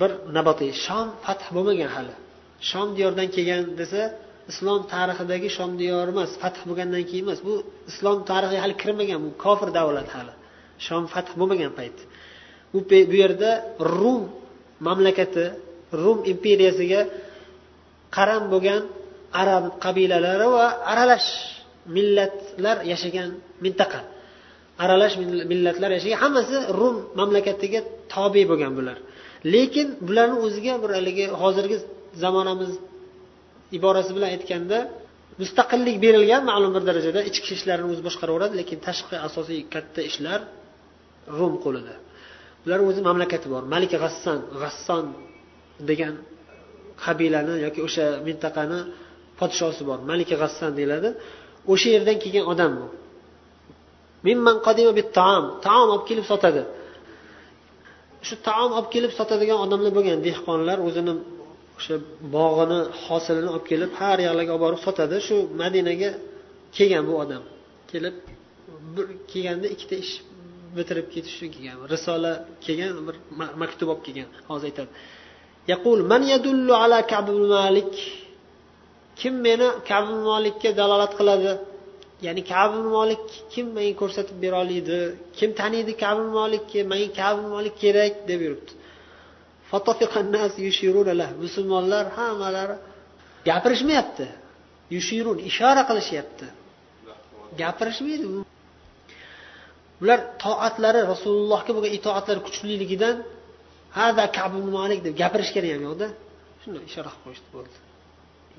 bir 0.00 0.10
nabotiy 0.36 0.70
shom 0.84 1.06
fath 1.24 1.44
bo'lmagan 1.54 1.90
hali. 1.96 2.14
Shom 2.70 2.88
diyoridan 2.96 3.28
kelgan 3.36 3.62
desa 3.80 4.00
islom 4.50 4.80
tarixidagi 4.94 5.48
shom 5.56 5.70
diyori 5.80 6.10
emas 6.14 6.30
fath 6.42 6.58
bo'lgandan 6.68 7.02
keyin 7.10 7.24
emas. 7.26 7.38
Bu 7.46 7.54
islom 7.90 8.18
tarixiga 8.30 8.60
hali 8.64 8.74
kirmagan 8.82 9.18
bu 9.24 9.30
kofir 9.44 9.68
davlat 9.78 10.08
hali. 10.16 10.34
Shom 10.86 11.02
fath 11.12 11.30
bo'lmagan 11.38 11.72
payt. 11.78 11.96
U 12.76 12.78
bu 13.10 13.16
yerda 13.22 13.50
rum 13.98 14.22
mamlakati 14.86 15.44
rum 16.02 16.18
imperiyasiga 16.32 17.00
qaram 18.16 18.42
bo'lgan 18.52 18.82
arab 19.42 19.64
qabilalari 19.84 20.46
va 20.56 20.66
aralash 20.92 21.28
millatlar 21.96 22.76
yashagan 22.92 23.28
mintaqa. 23.64 24.00
Aralash 24.84 25.14
millatlar 25.50 25.90
yashagan 25.96 26.18
hammasi 26.24 26.56
rum 26.80 26.96
mamlakatiga 27.18 27.80
tobe 28.14 28.42
bo'lgan 28.50 28.72
bular. 28.78 28.96
Lekin 29.54 29.88
bularni 30.06 30.36
o'ziga 30.46 30.74
bir 30.82 30.90
haligi 30.98 31.24
hozirgi 31.42 31.76
zamonamiz 32.22 32.72
iborasi 33.76 34.10
bilan 34.16 34.28
aytganda 34.36 34.78
mustaqillik 35.40 35.96
berilgan 36.04 36.42
ma'lum 36.50 36.72
bir 36.76 36.82
darajada 36.88 37.20
ichki 37.30 37.50
ishlarini 37.58 37.88
o'zi 37.92 38.02
boshqaraveradi 38.08 38.54
lekin 38.60 38.78
tashqi 38.86 39.16
asosiy 39.28 39.60
katta 39.74 40.00
ishlar 40.10 40.40
rum 41.38 41.54
qo'lida. 41.64 41.94
Ular 42.64 42.80
o'zi 42.88 43.00
mamlakati 43.08 43.46
bor. 43.54 43.62
Malik 43.74 43.92
g'asson 44.02 44.38
g'asson 44.62 45.04
degan 45.90 46.14
qabilani 47.04 47.54
yoki 47.66 47.80
o'sha 47.86 48.06
mintaqani 48.26 48.80
podshosi 49.38 49.82
bor. 49.88 49.98
Malika 50.10 50.36
g'assan 50.42 50.70
deyiladi. 50.78 51.08
O'sha 51.72 51.88
yerdan 51.94 52.16
kelgan 52.22 52.44
odam 52.52 52.72
bu. 52.80 52.86
Mimman 54.26 54.56
qadima 54.66 54.92
bit 54.98 55.08
taom 55.18 55.44
taom 55.66 55.88
olib 55.94 56.04
kelib 56.10 56.26
sotadi. 56.32 56.62
Shu 58.26 58.34
taom 58.48 58.70
olib 58.78 58.88
kelib 58.94 59.12
sotadigan 59.18 59.58
odamlar 59.64 59.92
bo'lgan 59.96 60.18
dehqonlar 60.28 60.78
o'zini 60.88 61.14
o'sha 61.78 61.94
bog'ini 62.36 62.78
hosilini 63.04 63.48
olib 63.52 63.66
kelib 63.70 63.90
har 64.00 64.18
yoqlarga 64.26 64.52
olib 64.54 64.64
borib 64.66 64.80
sotadi. 64.86 65.16
Shu 65.26 65.36
madinaga 65.62 66.10
kelgan 66.76 67.04
bu 67.08 67.14
odam. 67.22 67.42
Kelib 67.90 68.16
bir 68.94 69.06
kelganda 69.30 69.66
ikkita 69.74 69.96
ish 70.04 70.14
bitirib 70.76 71.06
ketish 71.14 71.34
uchun 71.36 71.50
kelgan. 71.54 71.76
Risola 71.92 72.32
kelgan 72.64 72.90
bir 73.08 73.16
maktub 73.62 73.88
olib 73.92 74.02
kelgan 74.06 74.28
hozir 74.50 74.66
aytadi. 74.70 74.90
Yaqul 75.72 75.98
man 76.10 76.22
yadullu 76.32 76.74
ala 76.84 76.98
kab 77.12 77.26
malik? 77.54 77.94
Kim 79.20 79.34
meni 79.46 79.68
kabi 79.90 80.12
molikka 80.28 80.70
dalolat 80.80 81.12
qiladi? 81.18 81.52
Ya'ni 82.26 82.42
kabi 82.54 82.78
molik 82.96 83.24
kim 83.52 83.66
menga 83.76 83.94
ko'rsatib 84.00 84.36
bera 84.44 84.56
oladi 84.64 84.98
kim 85.38 85.50
taniydi 85.60 85.92
kabi 86.04 86.24
molikni 86.38 86.80
menga 86.92 87.10
kabi 87.20 87.42
molik 87.54 87.74
kerak 87.82 88.14
deb 88.28 88.40
yuribdi. 88.46 88.72
Musulmonlar 91.44 92.04
hammalari 92.18 92.76
gapirishmayapti. 93.48 94.26
Yushirun 94.94 95.38
ishora 95.50 95.82
qilishyapti. 95.88 96.46
Gapirishmaydi. 97.60 98.26
Ular 100.02 100.18
toatlari 100.44 101.00
rasulullohga 101.12 101.70
bo'lgan 101.76 101.92
itoatlari 101.98 102.40
kuchliligidan 102.46 103.16
hada 103.98 104.24
kabi 104.38 104.58
malik 104.78 105.00
deb 105.06 105.14
gapirishgani 105.22 105.68
ham 105.74 105.82
yo'qda. 105.88 106.06
Shunday 106.62 106.82
ishora 106.90 107.10
qilib 107.12 107.24
qo'yishdi 107.24 107.48
bo'ldi. 107.56 107.76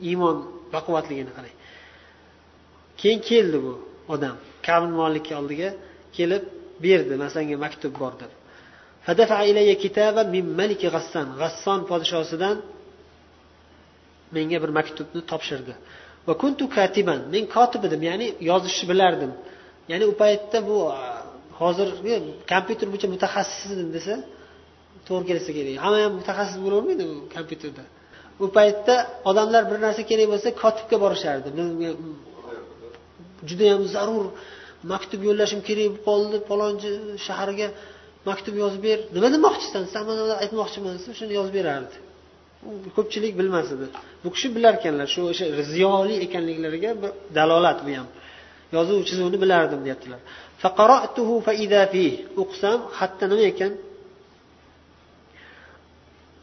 Iymon 0.09 0.37
baquvvatligini 0.73 1.31
qarang. 1.37 1.55
Keyin 2.99 3.19
keldi 3.29 3.57
bu 3.65 3.73
odam. 4.13 4.35
Kabi 4.67 4.87
molikni 4.99 5.33
oldiga 5.41 5.69
kelib 6.17 6.43
berdi 6.85 7.13
masalan 7.23 7.57
maktub 7.65 7.93
bor 8.01 8.13
deb. 8.21 8.31
G'asson 11.41 11.79
podshosidan 11.89 12.57
menga 14.35 14.57
bir 14.63 14.71
maktubni 14.79 15.21
topshirdi. 15.31 15.73
va 16.27 16.33
kuntu 16.43 16.63
katiban 16.77 17.19
men 17.33 17.43
kotib 17.55 17.81
edim 17.87 18.01
ya'ni 18.09 18.27
yozishni 18.49 18.85
bilardim. 18.91 19.31
Ya'ni 19.91 20.05
u 20.11 20.13
paytda 20.21 20.57
bu 20.69 20.77
hozirgi 21.59 22.15
kompyuter 22.51 22.87
bo'yicha 22.91 23.07
mutaxassis 23.15 23.69
desa 23.95 24.13
to'g'ri 25.07 25.25
kelsa 25.29 25.51
kerak. 25.57 25.75
Hamma 25.83 25.97
ham 26.05 26.13
mutaxassis 26.19 26.57
bo'lavermaydi 26.65 27.03
u 27.11 27.15
kompyuterda. 27.35 27.83
U 28.43 28.45
paytda 28.57 28.95
odamlar 29.29 29.63
bir 29.69 29.77
narsa 29.85 30.01
kerak 30.11 30.27
bo'lsa 30.33 30.49
kotibga 30.63 30.97
borishardi. 31.03 31.47
Judayam 33.49 33.83
zarur 33.95 34.25
maktub 34.91 35.21
yo'llashim 35.27 35.59
kerak 35.67 35.85
bo'lib 35.87 35.97
qoldi 36.07 36.37
palonchi 36.49 36.89
shaharga. 37.27 37.67
maktub 38.28 38.54
yozib 38.62 38.82
ber 38.88 38.98
nima 39.16 39.28
demoqchisan 39.36 39.84
san 39.92 40.02
mana 40.08 40.22
aytmoqchiman 40.44 40.92
desa 40.98 41.10
shuni 41.18 41.32
yozib 41.38 41.54
berardi 41.60 41.96
ko'pchilik 42.96 43.32
bilmas 43.40 43.68
edi 43.76 43.86
bu 44.22 44.28
kishi 44.34 44.48
bilar 44.56 44.72
ekanlar 44.80 45.08
shu 45.14 45.20
o'sha 45.30 45.44
ziyoli 45.72 46.14
ekanliklariga 46.26 46.90
bir 47.02 47.10
dalolat 47.36 47.78
bu 47.86 47.90
ham 47.98 48.08
yozuv 48.76 48.98
chizuvni 49.08 49.38
bilardim 49.44 49.80
deyaptilar 49.86 50.20
o'qisam 52.42 52.78
xatda 52.98 53.24
nima 53.30 53.44
ekan 53.52 53.72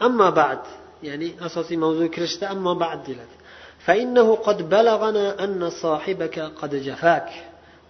amma 0.07 0.29
ba'd 0.41 0.63
ya'ni 1.07 1.29
asosiy 1.47 1.77
mavzuga 1.83 2.09
kirishda 2.15 2.45
ammo 2.53 2.73
ba'd 2.85 3.01
deyiladi 3.07 3.35
فإنه 3.85 4.27
قد 4.47 4.69
بلغنا 4.69 5.25
أن 5.43 5.61
صاحبك 5.83 6.39
قد 6.59 6.71
جفاك 6.87 7.29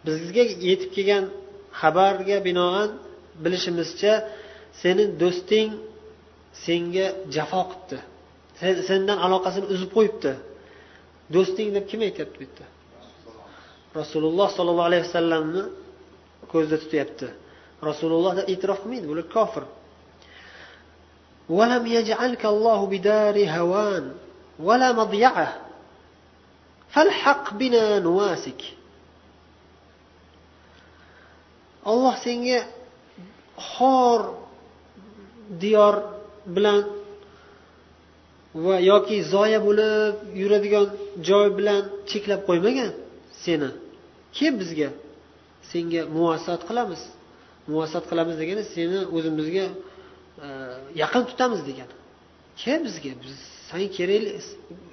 bizga 0.05 0.43
yetib 0.69 0.89
kelgan 0.95 1.25
xabarga 1.81 2.37
binoan 2.47 2.89
bilishimizcha 3.43 4.13
seni 4.81 5.03
do'sting 5.21 5.69
senga 6.65 7.05
jafo 7.35 7.61
qilibdi 7.71 8.81
sendan 8.89 9.17
aloqasini 9.25 9.67
uzib 9.75 9.89
qo'yibdi 9.97 10.31
do'sting 11.35 11.67
deb 11.75 11.85
kim 11.89 11.99
aytyapti 12.07 12.35
bu 12.39 12.43
yerda 12.47 12.65
rasululloh 13.99 14.47
sollallohu 14.57 14.87
alayhi 14.91 15.03
vasallamni 15.07 15.63
ko'zda 16.53 16.75
tutyapti 16.83 17.27
rasululloh 17.89 18.31
deb 18.39 18.45
e'tirof 18.53 18.79
qilmaydi 18.83 19.05
bular 19.11 19.27
kofir 19.37 19.65
ولم 21.57 21.83
يجعلك 21.97 22.43
الله 22.45 22.79
بدار 22.93 23.35
هوان 23.57 24.05
ولا 24.59 24.89
مضيعة 24.91 25.47
فالحق 26.93 27.45
بنا 27.53 27.99
نواسك 27.99 28.61
olloh 31.89 32.13
senga 32.21 32.59
xor 33.70 34.20
diyor 35.62 35.94
bilan 36.56 36.80
va 38.64 38.76
yoki 38.92 39.16
zoya 39.34 39.60
bo'lib 39.68 40.14
yuradigan 40.42 40.86
joy 41.28 41.46
bilan 41.58 41.82
cheklab 42.10 42.40
qo'ymagan 42.48 42.90
seni. 43.44 43.70
Kel 44.36 44.54
bizga? 44.60 44.88
Senga 45.70 46.00
muvassat 46.16 46.60
qilamiz. 46.68 47.02
Muvassat 47.72 48.04
qilamiz 48.10 48.36
degani 48.42 48.62
seni 48.74 48.98
o'zimizga 49.16 49.66
e, 50.46 50.48
yaqin 51.02 51.22
tutamiz 51.30 51.60
degani 51.68 51.94
kel 52.62 52.80
bizga? 52.86 53.12
Biz 53.22 53.34
san 53.68 53.80
kerakli 53.96 54.30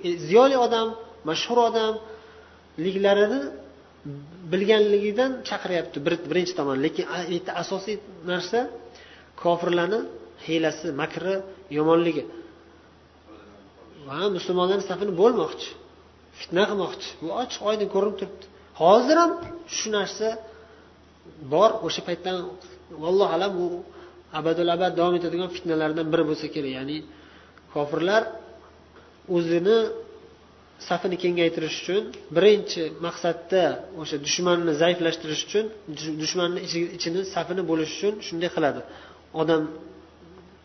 e, 0.07 0.09
ziyoli 0.27 0.57
odam 0.65 0.87
mashhur 1.29 1.57
odamliklarini 1.69 3.39
bilganligidan 4.51 5.31
chaqiryapti 5.49 5.97
birinchi 6.31 6.53
tomon. 6.59 6.77
Lekin 6.85 7.05
yerda 7.33 7.51
asosiy 7.63 7.97
narsa 8.31 8.59
kofirlarni 9.41 9.99
hiylasi 10.47 10.87
makri 11.01 11.35
yomonligi. 11.77 12.23
Va 14.07 14.19
musulmonlarni 14.37 14.85
safini 14.91 15.13
bo'lmoqchi 15.21 15.69
fitna 16.39 16.63
qilmoqchi. 16.69 17.07
Bu 17.21 17.27
ochiq 17.41 17.61
oydin 17.69 17.87
ko'rinib 17.93 18.15
turibdi. 18.19 18.45
Hozir 18.81 19.17
ham 19.23 19.31
shu 19.77 19.87
narsa 19.97 20.27
bor 21.53 21.71
o'sha 21.87 22.01
paytdan 22.07 22.37
vallohu 23.03 23.31
alam 23.37 23.53
u 23.63 23.67
abadul 24.39 24.69
abad 24.75 24.91
davom 24.99 25.15
etadigan 25.19 25.49
fitnalardan 25.55 26.07
biri 26.13 26.23
bo'lsa 26.29 26.47
kerak. 26.55 26.71
Ya'ni 26.77 26.97
kofirlar 27.73 28.23
o'zini 29.35 29.77
safini 30.87 31.17
kengaytirish 31.23 31.77
uchun 31.81 32.03
birinchi 32.35 32.83
maqsadda 33.05 33.63
o'sha 34.01 34.17
dushmanni 34.25 34.73
zaiflashtirish 34.81 35.43
uchun 35.47 35.65
dushmanni 36.21 36.59
ichini 36.97 37.21
safini 37.35 37.61
bo'lish 37.71 37.91
uchun 37.97 38.13
shunday 38.27 38.49
qiladi. 38.55 38.81
Odam 39.41 39.61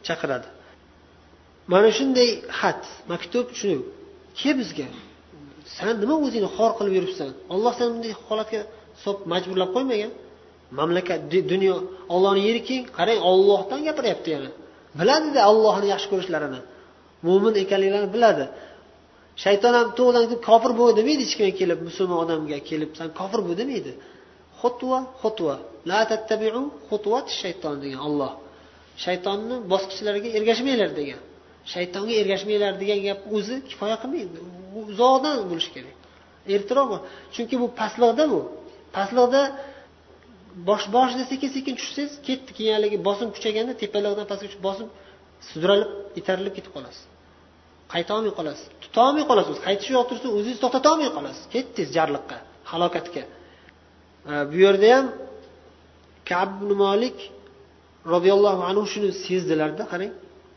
chaqiradi. 0.07 0.49
Mana 1.73 1.89
shunday 1.99 2.31
xat 2.59 2.83
maktub 3.13 3.47
shu. 3.61 3.71
Kel 4.39 4.55
bizga? 4.61 4.89
San 5.77 5.95
nima 6.03 6.15
o'zingni 6.27 6.49
xor 6.57 6.71
qilib 6.79 6.93
yuribsan? 6.99 7.31
Olloh 7.55 7.73
seni 7.79 7.91
bunday 7.95 8.13
holatga 8.29 8.61
solib 9.03 9.21
majburlab 9.33 9.71
qo'ymagan. 9.77 10.13
Mamlakat 10.79 11.21
dunyo 11.53 11.75
ollohni 12.15 12.43
yeri 12.49 12.61
keng 12.69 12.83
qarang 12.99 13.21
ollohdan 13.31 13.81
gapiryapti 13.89 14.29
yana. 14.35 14.51
Biladida 14.99 15.41
ollohni 15.53 15.87
yaxshi 15.95 16.09
ko'rishlarini. 16.13 16.61
Mo'min 17.27 17.55
ekanliklarini 17.63 18.11
biladi. 18.17 18.45
Shayton 19.45 19.73
ham 19.79 19.89
to'g'ridan 19.99 20.39
kofir 20.49 20.73
bo'l 20.81 20.91
demaydi 21.01 21.23
hech 21.27 21.35
kim 21.39 21.49
kelib 21.61 21.81
musulmon 21.89 22.19
odamga 22.25 22.59
kelib 22.71 22.91
san 22.99 23.09
kofir 23.21 23.41
bo'l 23.47 23.57
demaydi. 23.63 23.93
Xutva 24.61 24.99
xutva. 25.23 25.57
La 25.91 26.01
tattabiu 26.11 26.63
xutvat 26.89 27.27
shayton 27.41 27.75
degan 27.85 28.01
olloh 28.09 28.33
shaytonni 29.05 29.57
bosqichlariga 29.73 30.29
ergashmanglar 30.39 30.91
degan. 31.01 31.21
Shaytonga 31.73 32.15
ergashmanglar 32.23 32.75
degan 32.83 33.01
gap 33.07 33.21
o'zi 33.37 33.57
kifoya 33.71 33.97
qilmaydi. 34.03 34.39
U 34.77 34.79
uzoqdan 34.93 35.35
bo'lishi 35.51 35.71
kerak. 35.77 35.95
Ertaroq 36.55 36.91
chunki 37.35 37.57
bu 37.63 37.67
pastliqda 37.81 38.25
bu. 38.33 38.41
Pastliqda 38.97 39.43
bosh 40.69 40.87
boshida 40.97 41.25
sekin 41.33 41.51
sekin 41.57 41.75
tushsangiz 41.81 42.15
ketdi 42.29 42.51
keyin 42.57 42.73
haligi 42.77 42.99
bosim 43.09 43.29
kuchayganda 43.37 43.73
tepaliqdan 43.83 44.27
pastga 44.31 44.47
tushib 44.49 44.63
bosim 44.69 44.89
sudralib 45.51 45.91
itarilib 46.21 46.55
ketib 46.59 46.73
qolasiz. 46.77 47.03
qaytolmay 47.94 48.34
qolasiz 48.40 48.66
tutolmay 48.84 49.24
qolasiz 49.30 49.52
o'zi 49.54 49.62
qaytish 49.68 49.90
yo'q 49.96 50.06
tursa 50.10 50.28
o'zingiz 50.38 50.60
to'xtatolmay 50.64 51.10
qolasiz 51.18 51.44
ketdingiz 51.54 51.90
jarliqqa 51.98 52.38
halokatga 52.72 53.24
bu 54.52 54.58
yerda 54.66 54.88
ham 54.96 55.06
kab 56.32 56.52
molik 56.84 57.18
roziyallohu 58.14 58.62
anhu 58.70 58.84
shuni 58.94 59.10
sezdilarda 59.26 59.84
qarang 59.92 60.12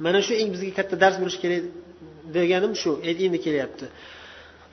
mana 0.05 0.21
shu 0.27 0.33
eng 0.41 0.49
bizga 0.55 0.73
katta 0.79 0.95
dars 1.03 1.17
bo'lishi 1.21 1.39
kerak 1.45 1.63
deganim 2.37 2.73
shu 2.83 2.91
endi 3.11 3.39
kelyapti 3.47 3.87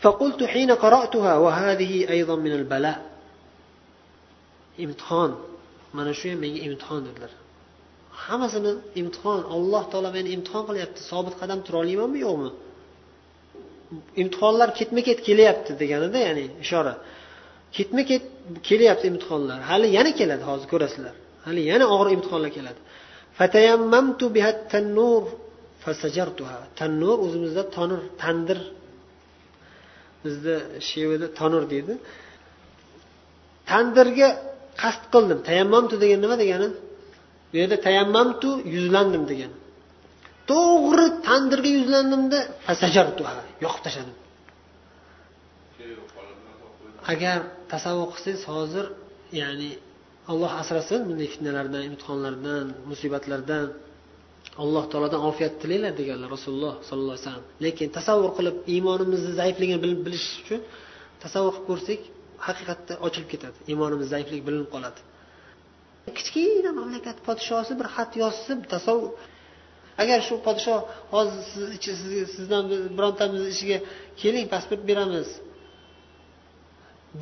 فقلت 0.04 0.44
حين 0.44 0.72
قرأتها 0.72 1.34
وهذه 1.38 2.10
أيضا 2.16 2.36
من 2.36 2.54
البلاء 2.60 3.00
imtihon 4.80 5.32
mana 5.94 6.14
shu 6.20 6.30
ham 6.32 6.40
menga 6.44 6.60
imtihon 6.68 7.02
dedilar 7.08 7.32
Hammasini 8.25 8.73
imtihon 9.01 9.41
alloh 9.55 9.83
taolo 9.93 10.11
meni 10.17 10.29
imtihon 10.37 10.65
qilyapti. 10.69 11.01
Sobit 11.11 11.35
qadam 11.41 11.59
tura 11.67 11.79
olamanmi 11.85 12.19
yo'qmi? 12.27 12.51
Imtihonlar 14.23 14.69
ketma 14.79 15.01
ket 15.09 15.19
kelyapti 15.29 15.73
deganida 15.83 16.19
ya'ni 16.27 16.45
ishora. 16.65 16.95
Ketma 17.77 18.03
ket 18.11 18.25
kelyapti 18.69 19.07
imtihonlar. 19.13 19.59
Hali 19.71 19.89
yana 19.99 20.11
keladi 20.21 20.45
hozir 20.51 20.69
ko'rasizlar. 20.73 21.15
Hali 21.47 21.63
yana 21.71 21.85
og'ir 21.95 22.09
imtihonlar 22.17 22.51
keladi. 22.59 22.81
Tannur 26.81 27.17
o'zimizda 27.27 27.63
tonur 27.77 28.01
tandir. 28.23 28.61
Bizda 30.25 30.55
shevada 30.89 31.27
tonur 31.39 31.65
deydi. 31.73 31.95
Tandirga 33.71 34.29
qasd 34.83 35.05
qildim. 35.15 35.39
Tayammamtu 35.49 35.95
degan 36.03 36.21
nima 36.25 36.37
degani? 36.43 36.69
Bu 37.57 37.61
yerda 37.61 37.79
tayammamtu 37.87 38.51
yuzlandim 38.75 39.25
degan. 39.33 39.53
To'g'ri 40.51 41.07
tandirga 41.27 41.71
yuzlandimda 41.79 42.39
yoqib 43.65 43.83
tashladim. 43.87 44.17
Agar 47.13 47.39
tasavvur 47.73 48.09
qilsangiz 48.15 48.43
hozir 48.55 48.87
ya'ni 49.41 49.71
alloh 50.31 50.53
asrasin 50.63 51.01
bunday 51.09 51.29
fitnalardan 51.35 51.83
imtihonlardan 51.91 52.67
musibatlardan 52.91 53.67
alloh 54.63 54.85
taolodan 54.93 55.23
ofiyat 55.31 55.55
tilanglar 55.63 55.93
deganlar 56.01 56.29
rasululloh 56.37 56.75
sollallohu 56.89 57.15
alayhi 57.17 57.27
vasallam. 57.27 57.47
Lekin 57.65 57.89
tasavvur 57.99 58.33
qilib 58.39 58.57
iymonimizni 58.75 59.33
zaifligini 59.41 59.79
bilish 60.07 60.29
uchun 60.41 60.61
tasavvur 61.25 61.55
qilib 61.57 61.67
ko'rsak 61.71 62.01
haqiqatda 62.47 62.95
ochilib 63.07 63.29
ketadi. 63.33 63.57
Iymonimiz 63.71 64.09
zaifligi 64.15 64.43
bilinib 64.49 64.71
qoladi. 64.75 65.01
Kichkina 66.19 66.71
mamlakat 66.79 67.19
podshosi 67.27 67.73
bir 67.81 67.89
xat 67.97 68.11
yozsa 68.23 68.53
tasavvur. 68.73 69.13
Agar 70.03 70.19
shu 70.29 70.35
podshoh 70.47 70.81
hozir 71.15 71.43
siz 71.85 71.99
sizdan 72.37 72.65
birontamiz 72.97 73.43
ishiga 73.55 73.79
keling 74.21 74.47
pasport 74.55 74.83
beramiz 74.91 75.29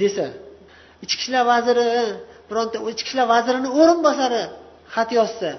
desa 0.00 0.26
ichki 1.04 1.20
ishlar 1.22 1.44
vaziri 1.52 1.86
bironta 2.50 2.76
ichki 2.92 3.08
ishlar 3.10 3.26
vazirini 3.34 3.68
o'rinbosari 3.80 4.42
xat 4.94 5.10
yozsa 5.18 5.50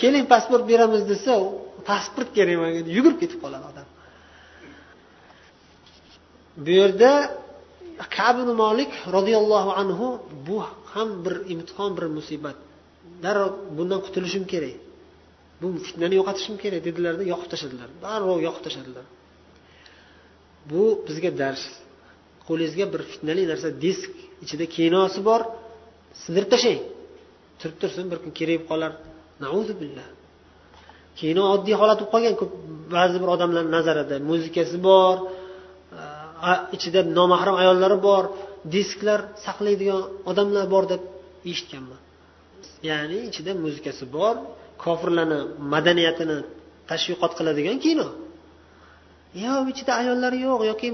keling 0.00 0.24
pasport 0.32 0.64
beramiz 0.72 1.02
desa 1.12 1.32
pasport 1.88 2.30
kerak 2.36 2.56
manga 2.62 2.80
yugurib 2.96 3.18
ketib 3.22 3.38
qoladi 3.44 3.64
odam. 3.70 3.86
Bu 6.64 6.70
yerda 6.80 7.12
kabi 8.18 8.42
molik 8.62 8.92
roziyallohu 9.16 9.70
anhu 9.80 10.06
bu 10.46 10.56
ham 10.94 11.08
bir 11.24 11.34
imtihon 11.52 11.90
bir 11.96 12.06
musibat. 12.16 12.56
Darrov 13.22 13.52
bundan 13.76 14.00
qutulishim 14.06 14.44
kerak. 14.52 14.74
Bu 15.60 15.66
fitnani 15.86 16.14
yo'qotishim 16.20 16.56
kerak 16.62 16.80
dedilarda 16.88 17.22
yoqib 17.32 17.48
tashladilar. 17.52 17.88
Darrov 18.04 18.38
yoqib 18.46 18.62
tashladilar. 18.66 19.06
Bu 20.70 20.82
bizga 21.06 21.30
dars. 21.42 21.64
Qo'lingizga 22.48 22.86
bir 22.92 23.02
fitnali 23.10 23.42
narsa 23.50 23.68
disk 23.84 24.12
ichida 24.44 24.64
kinosi 24.76 25.20
bor 25.28 25.40
sindirib 26.22 26.48
tashlang. 26.54 26.80
Turib 27.60 27.76
tursin 27.82 28.04
bir 28.10 28.18
kun 28.22 28.32
kerak 28.38 28.60
bo'lib 28.60 28.68
qolar. 28.70 28.92
Billah 29.82 30.08
kino 31.20 31.42
oddiy 31.54 31.74
holat 31.80 31.98
bo'lib 32.00 32.12
qolgan. 32.14 32.34
Ko'p 32.40 32.52
ba'zi 32.96 33.16
bir 33.22 33.28
odamlar 33.34 33.64
nazarida. 33.76 34.16
Muzikasi 34.30 34.78
bor 34.88 35.16
ichida 36.76 37.00
nomahram 37.18 37.56
ayollari 37.62 37.96
bor. 38.08 38.24
Disklar 38.74 39.20
saqlaydigan 39.44 40.02
odamlar 40.30 40.66
bor 40.74 40.84
deb 40.92 41.02
eshitganman. 41.50 42.00
Ya'ni 42.88 43.18
ichida 43.28 43.52
muzikasi 43.64 44.04
bor 44.16 44.34
kofirlarni 44.84 45.38
madaniyatini 45.72 46.38
tashviqot 46.90 47.32
qiladigan 47.38 47.76
kino. 47.86 48.06
Yo 49.44 49.54
ichida 49.72 49.92
ayollar 50.02 50.32
yo'q 50.46 50.60
yoki 50.70 50.88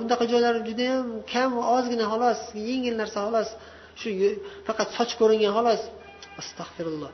undaqa 0.00 0.24
joylar 0.32 0.54
judayam 0.68 1.06
kam 1.32 1.50
ozgina 1.76 2.04
xolos 2.12 2.40
yengil 2.68 2.94
narsa 3.00 3.18
xolos. 3.26 3.48
Shu 4.00 4.08
faqat 4.66 4.88
soch 4.96 5.12
ko'ringan 5.20 5.52
xolos. 5.58 5.82
Astag'firulloh. 6.40 7.10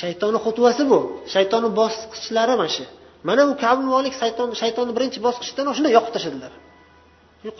Shaytonni 0.00 0.38
xutvasi 0.46 0.82
bu. 0.90 0.98
Shaytonni 1.34 1.70
bosqichlari 1.80 2.54
mana 2.60 2.72
shu. 2.76 2.84
Mana 3.28 3.42
bu 3.48 3.54
kabulmolik 3.64 4.14
shayton 4.22 4.48
shaytonni 4.62 4.92
birinchi 4.96 5.18
bosqichidan 5.26 5.64
shunday 5.76 5.92
yoqib 5.98 6.12
tashladilar. 6.16 6.52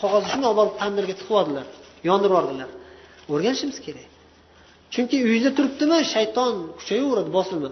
Qog'ozni 0.03 0.29
shunday 0.33 0.49
olib 0.51 0.59
borib 0.61 0.75
tandirga 0.83 1.15
tiqib 1.21 1.31
yubordilar 1.33 1.67
yondirib 2.09 2.33
yubordilar. 2.35 2.71
O'rganishimiz 3.33 3.79
kerak. 3.87 4.09
Chunki 4.95 5.17
uyingizda 5.27 5.53
turibdimi 5.59 5.99
shayton 6.15 6.53
kuchayaveradi 6.79 7.31
bosilma 7.39 7.71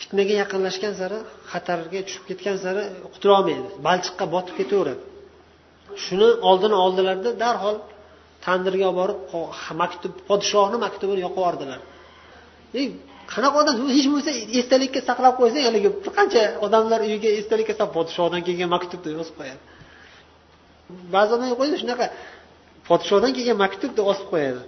fitnaga 0.00 0.34
yaqinlashgan 0.42 0.94
sari 1.00 1.18
xatarga 1.52 2.00
tushib 2.06 2.24
ketgan 2.30 2.56
sari 2.64 2.82
qutulolmaydi 3.14 3.68
balchiqqa 3.86 4.24
botib 4.34 4.54
ketaveradi. 4.60 5.02
Shuni 6.04 6.28
oldini 6.50 6.76
oldilarda 6.84 7.30
darhol 7.44 7.76
tandirga 8.46 8.86
olib 8.90 8.98
borib 9.00 9.18
maktub 9.82 10.12
podshohni 10.28 10.76
maktubini 10.86 11.20
yoqib 11.26 11.40
yubordilar. 11.42 11.80
Qanaqa 13.32 13.56
odam? 13.62 13.74
Hech 13.96 14.06
bo'lmasa 14.10 14.32
esdalikka 14.60 15.00
saqlab 15.08 15.34
qo'ysang 15.40 15.64
haligi 15.68 15.90
bir 16.04 16.12
qancha 16.18 16.42
odamlar 16.66 17.00
uyiga 17.06 17.30
esdalikka 17.40 17.84
podshohdan 17.96 18.40
kelgan 18.46 18.70
maktub 18.76 19.00
deb 19.04 19.12
yozib 19.18 19.34
qo'yadi. 19.40 19.60
Ba'zi 21.14 21.30
odamlar 21.36 21.56
qo'yadi 21.60 21.76
shunaqa. 21.82 22.06
Podshodan 22.88 23.30
kelgan 23.36 23.58
maktubni 23.64 24.02
osib 24.12 24.26
qo'yadi. 24.32 24.62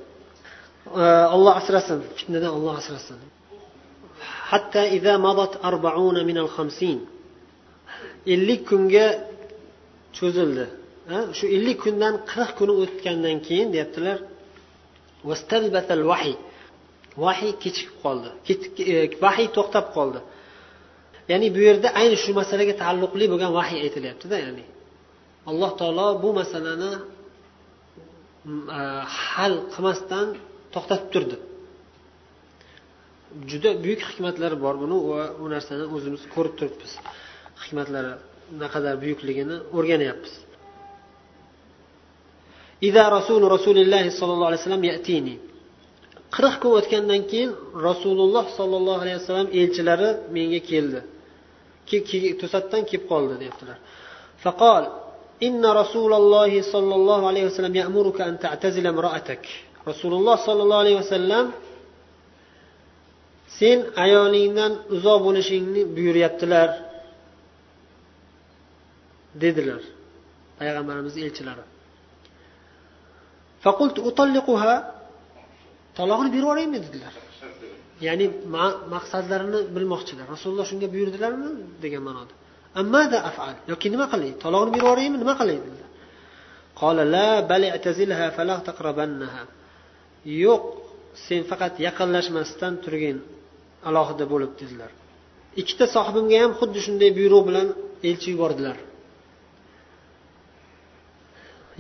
Olloh 1.37 1.55
asrasin 1.61 1.99
fitnadan 2.19 2.53
olloh 2.57 2.75
asrasin. 2.83 3.19
Hatta 4.51 4.83
iza 4.99 5.15
madat 5.27 5.53
arbauna 5.69 6.23
minal 6.31 6.51
hamsin 6.57 6.99
ellik 8.35 8.61
kunga 8.71 9.07
cho'zildi. 10.19 10.67
Shu 11.39 11.45
ellik 11.57 11.79
kundan 11.85 12.15
qirq 12.31 12.51
kuni 12.59 12.73
o'tgandan 12.83 13.37
keyin 13.47 13.69
deyaptilar 13.75 14.19
vahiy. 16.13 16.37
Vahiy 17.25 17.53
kechikib 17.63 17.97
qoldi. 18.05 18.29
E, 18.93 18.95
vahiy 19.25 19.49
to'xtab 19.57 19.87
qoldi. 19.97 20.21
Ya'ni 21.31 21.49
bu 21.55 21.61
yerda 21.69 21.89
ayni 22.01 22.17
shu 22.25 22.31
masalaga 22.41 22.75
taalluqli 22.83 23.25
bo'lgan 23.33 23.51
vahiy 23.59 23.79
aytilyaptida 23.87 24.37
ya'ni. 24.45 24.65
alloh 25.51 25.71
taolo 25.81 26.07
bu 26.23 26.31
masalani 26.41 26.91
mm, 28.45 28.65
e, 28.79 28.81
hal 29.31 29.55
qilmasdan 29.73 30.27
to'xtatib 30.75 31.09
turdi. 31.15 31.37
Juda 33.51 33.71
buyuk 33.85 34.01
hikmatlari 34.09 34.57
bor 34.65 34.75
buni 34.83 34.97
va 35.11 35.23
u 35.43 35.45
narsani 35.55 35.85
o'zimiz 35.97 36.23
ko'rib 36.35 36.55
turibmiz. 36.59 36.93
Hikmatlari 37.63 38.13
naqadar 38.63 38.95
buyukligini 39.03 39.57
o'rganyapmiz. 39.77 40.35
Ida 42.89 43.03
rasulu 43.17 43.45
rasulillahi 43.57 44.11
sollallohu 44.19 44.51
alayhi 44.51 44.63
vasallam 44.63 44.85
yatini. 44.93 45.35
Qirq 46.37 46.55
kun 46.63 46.73
o'tgandan 46.79 47.23
keyin 47.31 47.51
rasululloh 47.89 48.45
sollallohu 48.59 49.01
alayhi 49.05 49.19
vasallam 49.21 49.49
elchilari 49.61 50.11
menga 50.35 50.61
keldi. 50.71 51.01
To'satdan 52.41 52.83
kelib 52.91 53.05
qoldi 53.13 53.35
deyaptilar. 53.43 53.79
إن 55.44 55.66
رسول 55.66 56.12
الله 56.14 56.52
صلى 56.74 56.96
الله 56.96 57.28
عليه 57.28 57.44
وسلم 57.46 57.76
يأمرك 57.76 58.22
أن 58.22 58.40
تعتزل 58.40 58.88
امرأتك 58.88 59.46
رسول 59.88 60.14
الله 60.14 60.36
صلى 60.48 60.62
الله 60.64 60.78
عليه 60.78 60.98
وسلم 60.98 61.46
sen 63.60 63.80
ayolingdan 64.06 64.74
uzoq 64.96 65.20
bo'lishingni 65.28 65.82
buyuryaptilar 65.96 66.70
dedilar 69.44 69.82
payg'ambarimiz 70.60 71.16
elchilari 71.26 71.64
talog'ini 75.98 76.30
berib 76.34 76.44
yuboraymi 76.44 76.78
dedilar 76.86 77.14
ya'ni 78.08 78.26
maqsadlarini 78.94 79.60
bilmoqchilar 79.76 80.26
rasululloh 80.34 80.66
shunga 80.72 80.88
buyurdilarmi 80.94 81.48
degan 81.84 82.04
ma'noda 82.08 82.34
Ammada 82.81 83.19
afal? 83.31 83.55
Yoki 83.71 83.89
nima 83.95 84.07
qilay? 84.13 84.31
Talog'ini 84.43 84.71
berib 84.73 84.83
yuboraymi? 84.83 85.17
Nima 85.23 85.35
qilay 85.41 85.59
dedilar 85.65 85.91
yo'q 90.45 90.63
sen 91.27 91.43
faqat 91.51 91.75
yaqinlashmasdan 91.87 92.75
turgin 92.85 93.19
alohida 93.89 94.25
bo'lib 94.33 94.53
dedilar. 94.61 94.91
Ikkita 95.61 95.87
sohibimga 95.97 96.37
ham 96.45 96.53
xuddi 96.61 96.79
shunday 96.87 97.11
buyruq 97.19 97.43
bilan 97.49 97.69
elchi 98.09 98.29
yubordilar. 98.35 98.77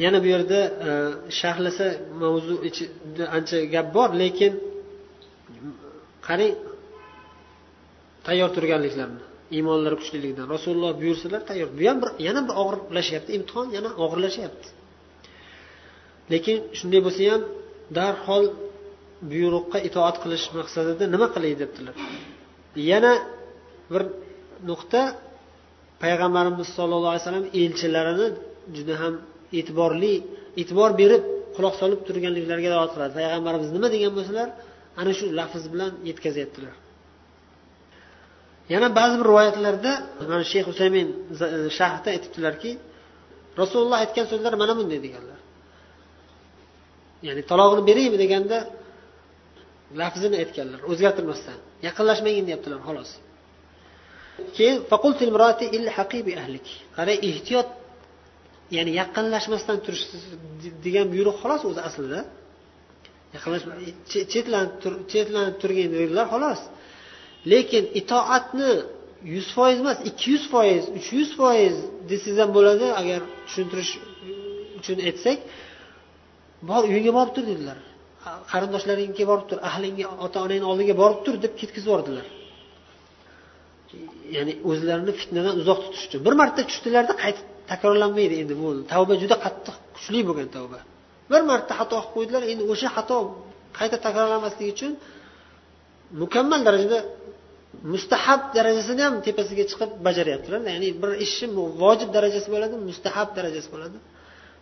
Yana 0.04 0.18
bu 0.24 0.28
yerda 0.34 0.60
e, 0.88 0.90
sharhlasa 1.40 1.86
mavzu 2.22 2.54
ichida 2.68 3.24
ancha 3.36 3.58
gap 3.74 3.86
bor 3.96 4.10
lekin 4.22 4.52
qarang 6.26 6.54
tayyor 8.26 8.50
turganliklarini. 8.56 9.22
Iymonlari 9.56 9.96
kuchliligidan 10.00 10.46
rasululloh 10.54 10.92
buyursalar 11.00 11.42
tayyor. 11.48 11.68
Bu 11.78 11.82
ham 11.88 11.98
bir 12.02 12.10
yana 12.26 12.40
bir 12.48 12.54
og'irlashyapti 12.62 13.30
imtihon 13.38 13.66
yana 13.76 13.90
og'irlashyapti. 14.04 14.68
Lekin 16.32 16.56
shunday 16.78 17.00
bo'lsa 17.06 17.22
ham 17.32 17.42
darhol 17.98 18.44
buyruqqa 19.30 19.78
itoat 19.88 20.16
qilish 20.22 20.46
maqsadida 20.58 21.04
nima 21.14 21.26
qilay 21.34 21.52
debdilar. 21.62 21.94
Yana 22.90 23.12
bir 23.92 24.02
nuqta 24.70 25.02
payg'ambarimiz 26.02 26.68
sollallohu 26.78 27.12
alayhi 27.12 27.24
vasallam 27.24 27.46
elchilarini 27.62 28.28
juda 28.76 28.94
ham 29.02 29.14
e'tiborli 29.58 30.14
e'tibor 30.60 30.90
berib 31.00 31.22
quloq 31.56 31.74
solib 31.82 32.00
turganliklariga 32.08 32.68
dalolat 32.72 32.92
qiladi. 32.94 33.12
Payg'ambarimiz 33.20 33.68
nima 33.76 33.88
degan 33.94 34.12
bo'lsalar 34.18 34.48
ana 35.00 35.12
shu 35.18 35.24
lafz 35.38 35.64
bilan 35.72 35.92
yetkazyaptilar. 36.08 36.74
Yana 38.74 38.88
ba'zi 38.98 39.14
bir 39.20 39.26
rivoyatlarda 39.30 39.92
mana 40.20 40.44
shayx 40.52 40.64
husaymin 40.70 41.08
e, 41.44 41.70
sharhda 41.78 42.08
aytibdilarki 42.14 42.70
rasululloh 43.60 43.98
aytgan 44.04 44.26
so'zlar 44.32 44.52
mana 44.62 44.72
bunday 44.78 45.00
deganlar. 45.06 45.38
Ya'ni 47.26 47.42
talog'ini 47.50 47.82
beraymi 47.90 48.18
deganda 48.24 48.58
lafzini 50.00 50.36
aytganlar 50.42 50.80
o'zgartirmasdan. 50.90 51.58
Yaqinlashmagin 51.86 52.44
deyaptilar 52.48 52.80
xolos. 52.88 53.10
Keyin 54.56 54.76
qarang 56.96 57.18
ehtiyot 57.30 57.68
ya'ni 58.76 58.92
yaqinlashmasdan 59.00 59.76
turish 59.84 60.04
degan 60.86 61.06
buyruq 61.14 61.36
xolos 61.42 61.62
o'zi 61.70 61.80
aslida. 61.88 62.20
Chetlanib 65.12 65.54
turgin 65.62 65.88
dedilar 65.96 66.26
xolos. 66.34 66.60
Lekin 67.50 67.84
itoatni 68.00 68.72
yuz 69.34 69.48
foiz 69.56 69.78
emas 69.82 69.98
ikki 70.08 70.26
yuz 70.32 70.44
foiz 70.52 70.84
uch 70.96 71.08
yuz 71.18 71.30
foiz 71.38 71.76
desangiz 72.10 72.38
ham 72.42 72.50
bo'ladi 72.56 72.86
agar 73.00 73.20
tushuntirish 73.46 73.92
uchun 74.78 74.98
aytsak. 75.08 75.38
Bor 76.70 76.82
uyingga 76.90 77.12
borib 77.18 77.32
tur 77.36 77.44
dedilar. 77.52 77.78
Qarindoshlaringga 78.52 79.24
borib 79.30 79.46
tur 79.50 79.58
ahlingga 79.68 80.06
ota 80.24 80.38
onangni 80.44 80.66
oldiga 80.72 80.94
borib 81.02 81.20
tur 81.26 81.34
deb 81.44 81.52
ketkazib 81.60 81.88
yubordilar. 81.90 82.26
Ya'ni 84.36 84.52
o'zlarini 84.70 85.12
fitnadan 85.20 85.54
uzoq 85.62 85.78
tutish 85.84 86.04
uchun 86.08 86.20
bir 86.26 86.34
marta 86.40 86.60
tushdilarda 86.70 87.14
qaytib 87.22 87.46
takrorlanmaydi 87.70 88.34
endi 88.42 88.54
bu 88.60 88.68
tavba 88.92 89.14
juda 89.22 89.36
qattiq 89.44 89.76
kuchli 89.96 90.20
bo'lgan 90.28 90.48
tavba. 90.56 90.78
Bir 91.30 91.42
marta 91.50 91.72
xato 91.80 91.96
qilib 92.00 92.12
qo'ydilar 92.14 92.42
endi 92.52 92.62
o'sha 92.72 92.88
xato 92.96 93.16
qayta 93.78 93.96
takrorlanmasligi 94.06 94.70
uchun 94.76 94.92
mukammal 96.22 96.60
darajada 96.66 96.98
mustahab 97.92 98.40
darajasini 98.56 99.02
ham 99.06 99.14
tepasiga 99.26 99.64
chiqib 99.70 99.90
bajaryaptilar 100.06 100.60
ya'ni 100.74 100.88
bir 101.02 101.10
ishni 101.26 101.48
vojib 101.82 102.10
darajasi 102.16 102.48
bo'ladi 102.54 102.74
mustahab 102.88 103.28
darajasi 103.38 103.68
bo'ladi. 103.74 103.98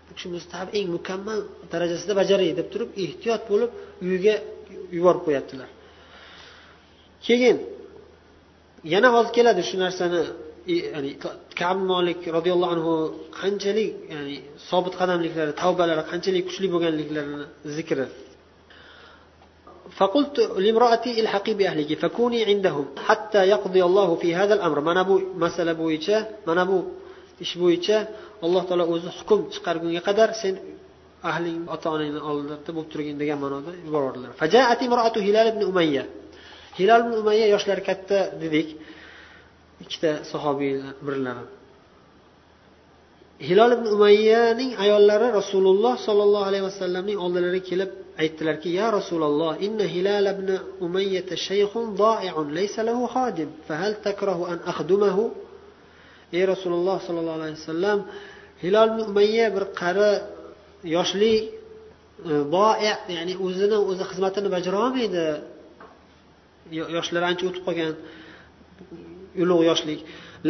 Bu 0.07 0.11
kishi 0.17 0.29
mustahab 0.37 0.69
eng 0.79 0.87
mukammal 0.97 1.39
darajasida 1.73 2.13
bajaray 2.21 2.51
deb 2.61 2.69
turib 2.73 2.91
ehtiyot 3.05 3.43
bo'lib 3.51 3.71
uyiga 4.05 4.35
yuborib 4.97 5.23
qo'yaptilar. 5.27 5.69
Keyin 7.27 7.57
yana 8.95 9.09
hozir 9.15 9.33
keladi 9.39 9.63
shu 9.69 9.77
narsani 9.85 10.21
ya'ni 10.95 11.11
kab 11.61 11.79
molik 11.93 12.21
roziyallohu 12.37 12.73
anhu 12.77 12.93
qanchalik 13.41 13.91
ya'ni 14.15 14.37
sobit 14.71 14.95
qadamliklari 15.01 15.53
tavbalari 15.63 16.03
qanchalik 16.13 16.43
kuchli 16.49 16.67
bo'lganliklarini 16.75 17.47
zikri. 17.77 18.07
فقلت 19.99 20.39
لامرأتي 20.39 21.22
الحقي 21.22 21.53
بأهلك 21.53 21.89
فكوني 21.99 22.43
عندهم 22.45 22.86
حتى 23.08 23.41
يقضي 23.53 23.84
الله 23.84 24.16
في 24.16 24.36
هذا 24.36 24.53
الأمر 24.53 24.82
mana 24.82 25.08
bu 25.08 25.16
masala 25.38 25.74
bo'yicha 25.82 26.18
mana 26.47 26.68
bu 26.68 26.78
ish 27.39 27.56
bo'yicha 27.62 27.97
alloh 28.45 28.64
taolo 28.68 28.84
o'zi 28.93 29.10
hukm 29.18 29.39
chiqargunga 29.53 30.01
qadar 30.08 30.30
sen 30.41 30.56
ahling 31.30 31.60
ota 31.76 31.88
onangni 31.95 32.22
oldida 32.30 32.72
bo'lib 32.76 32.89
turgin 32.93 33.16
degan 33.22 33.38
ma'noda 33.43 33.72
yubordilar 33.88 34.32
hilal 35.28 35.47
ibn 35.53 35.62
umayya 35.72 36.03
hilal 36.80 37.01
ibn 37.06 37.14
umayya 37.22 37.45
yoshlari 37.56 37.84
katta 37.89 38.20
dedik 38.41 38.68
ikkita 39.84 40.12
sahobiylar 40.32 40.93
birlari 41.08 41.45
hilol 43.47 43.72
ibn 43.78 43.86
umayyaning 43.95 44.72
ayollari 44.84 45.28
rasululloh 45.39 45.93
sollallohu 46.08 46.45
alayhi 46.49 46.66
vasallamning 46.70 47.18
oldilariga 47.26 47.66
kelib 47.70 47.89
aytdilarki 48.23 48.71
ya 48.81 48.87
rasululloh 48.99 49.53
inna 49.66 49.85
hilal 49.95 50.27
ibn 50.35 50.49
umayyata 50.87 51.37
shaykhun 51.49 51.87
da'i'un 52.05 52.47
laysa 52.59 52.81
lahu 52.89 53.03
xodim 53.14 53.49
fahal 53.68 53.95
takrahu 54.07 54.43
an 54.53 54.59
akhdumahu? 54.73 55.25
Ey 56.37 56.45
rasululloh 56.53 56.97
sollallohu 57.07 57.39
alayhi 57.41 57.57
vasallam 57.61 57.99
hilol 58.62 58.89
ibn 58.93 59.01
umayya 59.11 59.47
bir 59.55 59.64
qari 59.81 60.12
yoshli 60.97 61.35
e, 62.31 62.33
doi 62.55 62.91
ya'ni 63.16 63.35
o'zini 63.47 63.79
o'zi 63.91 64.05
xizmatini 64.11 64.49
bajara 64.57 64.79
olmaydi. 64.87 65.25
Yoshlari 66.97 67.27
ancha 67.31 67.45
o'tib 67.49 67.62
qolgan 67.66 67.93
ulug' 69.43 69.64
yoshlik. 69.71 70.01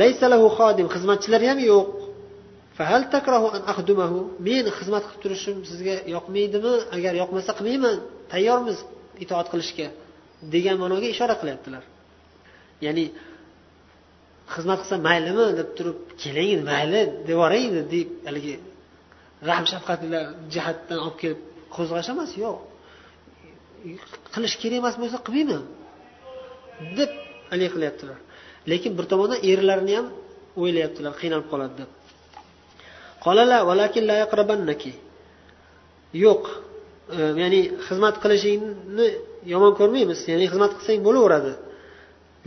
Laysa 0.01 0.27
lahu 0.33 0.47
xodim 0.59 0.87
xizmatchilari 0.95 1.47
ham 1.51 1.61
yo'q 1.71 1.87
fahal 1.91 1.99
takrahu 2.01 2.09
an 2.09 2.09
axdumahu 2.11 2.60
men 4.49 4.65
xizmat 4.79 5.05
qilib 5.09 5.21
turishim 5.25 5.57
sizga 5.71 5.95
yoqmaydimi 6.15 6.75
agar 6.97 7.13
yoqmasa 7.23 7.51
qilmayman 7.59 7.97
tayyormiz 8.33 8.79
itoat 9.25 9.47
qilishga 9.53 9.87
degan 10.55 10.77
ma'noga 10.83 11.07
ishora 11.15 11.35
qilyaptilar 11.41 11.83
ya'ni 12.87 13.05
xizmat 14.55 14.79
qilsa 14.83 14.97
maylimi 15.09 15.47
deb 15.59 15.69
turib 15.77 15.99
keling 16.23 16.61
mayli 16.71 17.03
devoring 17.29 17.69
deb 17.95 18.09
haligi 18.29 18.57
rahm 19.49 19.65
shafqatlar 19.73 20.25
jihatdan 20.55 20.99
olib 21.07 21.17
kelib 21.23 21.41
qo'zg'ash 21.77 22.09
emas 22.15 22.31
yo'q 22.45 22.59
qilish 24.35 24.57
kerak 24.63 24.79
emas 24.83 24.95
bo'lsa 25.03 25.19
qilmayman 25.27 25.63
deb 26.99 27.11
haligi 27.51 27.71
qilyaptilar 27.75 28.19
lekin 28.71 28.93
bir 28.99 29.05
tomondan 29.13 29.41
erlarini 29.53 29.95
ham 29.99 30.07
o'ylayaptilar 30.61 31.13
qiynalib 31.21 31.49
qoladi 31.53 31.75
deb 31.81 31.91
yo'q 36.26 36.44
ya'ni 37.42 37.62
xizmat 37.88 38.16
qilishingni 38.24 39.08
yomon 39.54 39.74
ko'rmaymiz 39.80 40.20
ya'ni 40.32 40.46
xizmat 40.52 40.72
qilsang 40.78 41.00
bo'laveradi 41.08 41.54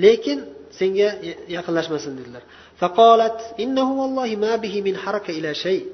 lekin 0.04 0.38
senga 0.78 1.08
yaqinlashmasin 1.56 2.12
dedilar 2.20 2.44
فقالت 2.80 3.38
إنه 3.60 3.88
والله 4.00 4.36
ما 4.44 4.56
به 4.56 4.74
من 4.86 4.94
حركة 4.96 5.30
إلى 5.38 5.50
شيء 5.64 5.84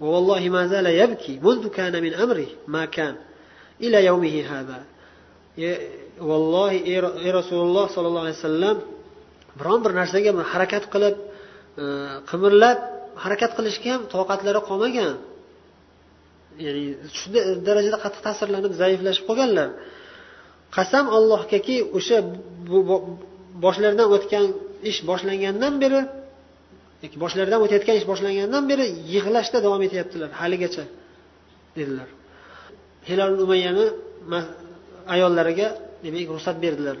ووالله 0.00 0.42
ما 0.48 0.66
زال 0.66 0.86
يبكي 0.86 1.34
منذ 1.42 1.68
كان 1.78 2.02
من 2.02 2.12
أمره 2.14 2.50
ما 2.74 2.84
كان 2.84 3.14
إلى 3.80 3.98
يومه 4.10 4.36
هذا 4.52 4.78
والله 6.20 6.72
يا 7.26 7.32
رسول 7.38 7.60
الله 7.66 7.86
صلى 7.94 8.06
الله 8.08 8.20
عليه 8.20 8.38
وسلم 8.46 8.76
biron 9.58 9.84
bir 9.84 9.92
narsaga 10.00 10.30
harakat 10.52 10.84
qilib 10.94 11.16
qimirlab 12.30 12.78
harakat 13.23 13.51
qilishga 13.57 13.89
ham 13.95 14.01
toqatlari 14.15 14.61
qolmagan. 14.69 15.13
Ya'ni 16.65 16.83
shu 17.17 17.27
darajada 17.67 17.97
qattiq 18.03 18.21
ta'sirlanib 18.27 18.73
zaiflashib 18.81 19.25
qolganlar. 19.29 19.69
Qasam 20.75 21.05
allohgaki 21.17 21.75
o'sha 21.97 22.17
boshlaridan 23.65 24.07
o'tgan 24.15 24.45
ish 24.89 24.99
boshlangandan 25.09 25.73
beri 25.83 26.01
boshlaridan 27.23 27.59
o'tayotgan 27.65 27.95
ish 27.99 28.07
boshlangandan 28.11 28.63
beri 28.71 28.85
yig'lashda 29.13 29.57
davom 29.65 29.81
etyaptilar 29.87 30.29
haligacha 30.41 30.83
dedilar. 31.77 32.09
Hilol 33.09 33.33
umayyani 33.45 33.85
ayollariga 35.13 35.67
demak 36.05 36.27
ruxsat 36.35 36.57
berdilar. 36.65 36.97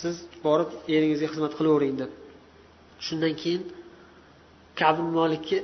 Siz 0.00 0.16
borib 0.46 0.70
eringizga 0.94 1.28
xizmat 1.32 1.52
qilavering 1.58 1.94
deb. 2.02 2.10
Shundan 3.06 3.34
keyin 3.42 3.62
kabi 4.82 5.02
molikka 5.18 5.58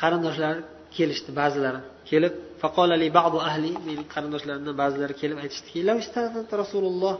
qarindoshlari 0.00 0.60
kelishdi 0.96 1.30
ba'zilari 1.40 1.80
kelib 2.10 2.34
faqolali 2.62 3.08
ba'du 3.18 3.38
ahli 3.48 3.70
meni 3.88 4.02
qarindoshlarimdan 4.14 4.74
ba'zilari 4.82 5.14
kelib 5.22 5.38
aytishdiki 5.44 5.80
rasululloh 6.62 7.14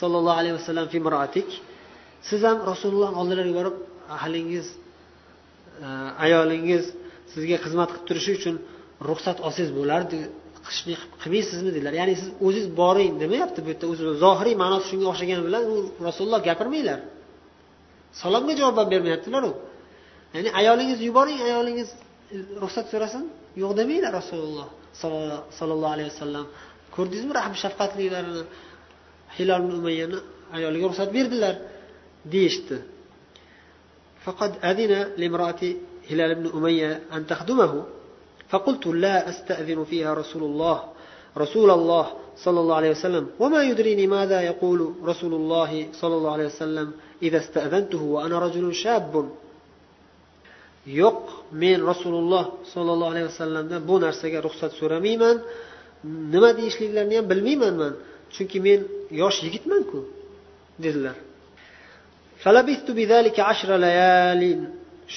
sollallohu 0.00 0.38
alayhi 0.40 0.56
vasallam 0.58 0.86
fi 0.92 0.98
siz 2.28 2.40
ham 2.48 2.58
rasululloh 2.72 3.10
oldilariga 3.20 3.54
borib 3.60 3.76
ahlingiz 4.16 4.66
e, 5.84 5.86
ayolingiz 6.24 6.84
sizga 7.32 7.56
xizmat 7.64 7.88
qilib 7.92 8.06
turishi 8.08 8.32
uchun 8.38 8.54
ruxsat 9.08 9.38
olsangiz 9.46 9.70
bo'lardi 9.78 10.18
qilmaysizmi? 11.22 11.70
dedilar. 11.76 11.92
Ya'ni 12.00 12.14
siz 12.20 12.28
o'ziz 12.46 12.66
boring 12.80 13.12
demayapti 13.22 13.58
bu 13.64 13.68
yerda 13.72 13.86
o'zi 13.92 14.02
zohiriy 14.24 14.56
ma'nosi 14.62 14.86
shunga 14.90 15.06
o'xshagani 15.12 15.42
bilan 15.48 15.62
u 15.72 15.76
rasululloh 16.06 16.40
gapirmanglar. 16.48 16.98
Salomga 18.20 18.54
javob 18.60 18.78
bermayaptilar 18.92 19.42
u 19.50 19.52
ya'ni 20.34 20.50
ayolingizni 20.60 21.04
yuboring 21.10 21.38
ayolingiz 21.48 21.88
ruxsat 22.62 22.86
so'rasin 22.92 23.24
yo'q 23.62 23.72
demanglar 23.80 24.12
rasululloh 24.20 24.68
sollallohu 25.58 25.92
alayhi 25.96 26.10
vasallam 26.14 26.46
ko'rdingizmi 26.94 27.32
rahm 27.38 27.52
shafqatlilarini 27.62 28.42
hilol 29.36 29.64
umayyani 29.78 30.18
ayoliga 30.56 30.84
ruxsat 30.90 31.08
berdilar 31.16 31.54
deyishdi 32.32 32.78
فقد 34.28 34.52
أذن 34.64 34.92
لامرأة 35.16 35.62
هلال 36.10 36.34
بن 36.34 36.46
أمية 36.56 37.00
أن 37.12 37.26
تخدمه 37.26 37.84
فقلت 38.48 38.86
لا 38.86 39.28
أستأذن 39.28 39.84
فيها 39.84 40.14
رسول 40.14 40.42
الله 40.42 40.82
رسول 41.38 41.70
الله 41.70 42.06
صلى 42.36 42.60
الله 42.60 42.76
عليه 42.76 42.90
وسلم 42.90 43.24
وما 43.38 43.62
يدريني 43.62 44.06
ماذا 44.06 44.40
يقول 44.40 44.94
رسول 45.04 45.34
الله 45.34 45.88
صلى 45.92 46.14
الله 46.14 46.32
عليه 46.32 46.46
وسلم 46.46 46.92
إذا 47.22 47.38
استأذنته 47.38 48.02
وأنا 48.02 48.38
رجل 48.38 48.74
شاب 48.74 49.28
yo'q 51.00 51.22
men 51.62 51.78
rasululloh 51.90 52.44
sollallohu 52.72 53.10
alayhi 53.12 53.28
vasallamdan 53.32 53.80
bu 53.88 53.96
narsaga 54.04 54.38
ruxsat 54.46 54.72
so'ramayman. 54.80 55.36
Nima 56.34 56.50
deyishliklarini 56.58 57.14
ham 57.18 57.26
bilmayman 57.32 57.74
man 57.82 57.92
chunki 58.34 58.58
men 58.66 58.80
yosh 59.22 59.38
yigitmanku 59.46 59.98
dedilar. 60.84 61.16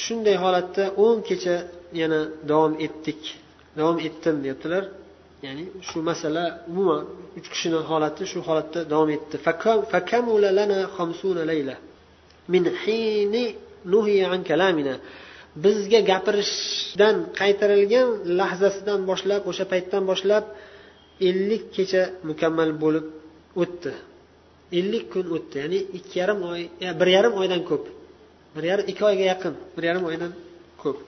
Shunday 0.04 0.36
holatda 0.44 0.84
o'n 1.06 1.18
kecha 1.30 1.56
yana 2.02 2.20
davom 2.50 2.74
etdik. 2.86 3.22
Davom 3.78 3.98
etdim 4.08 4.36
deyaptilar. 4.44 4.84
Ya'ni 5.46 5.64
shu 5.88 5.98
masala 6.10 6.44
umuman 6.70 7.04
uch 7.38 7.48
kishini 7.54 7.80
holati 7.90 8.24
shu 8.32 8.40
holatda 8.48 8.80
davom 8.92 9.10
etdi. 9.18 9.38
Min 12.54 12.64
nuhiya 13.94 14.26
an 14.36 14.44
kalamina. 14.44 14.96
bizga 15.65 16.01
gapirishdan 16.11 17.17
qaytarilgan 17.39 18.09
lahzasidan 18.39 19.01
boshlab 19.11 19.43
o'sha 19.51 19.65
paytdan 19.73 20.03
boshlab 20.11 20.45
ellik 21.29 21.65
kecha 21.77 22.03
mukammal 22.29 22.71
bo'lib 22.83 23.07
o'tdi 23.63 23.93
ellik 24.79 25.05
kun 25.13 25.27
o'tdi 25.37 25.57
ya'ni 25.63 25.79
ikki 25.99 26.17
yarim 26.23 26.39
oy 26.51 26.63
bir 27.01 27.09
yarim 27.17 27.35
oydan 27.41 27.61
ko'p 27.71 27.85
bir 28.57 28.65
yarim 28.71 28.87
ikki 28.93 29.03
oyga 29.11 29.25
yaqin 29.33 29.55
bir 29.77 29.85
yarim 29.89 30.05
oydan 30.11 30.33
ko'p 30.83 30.99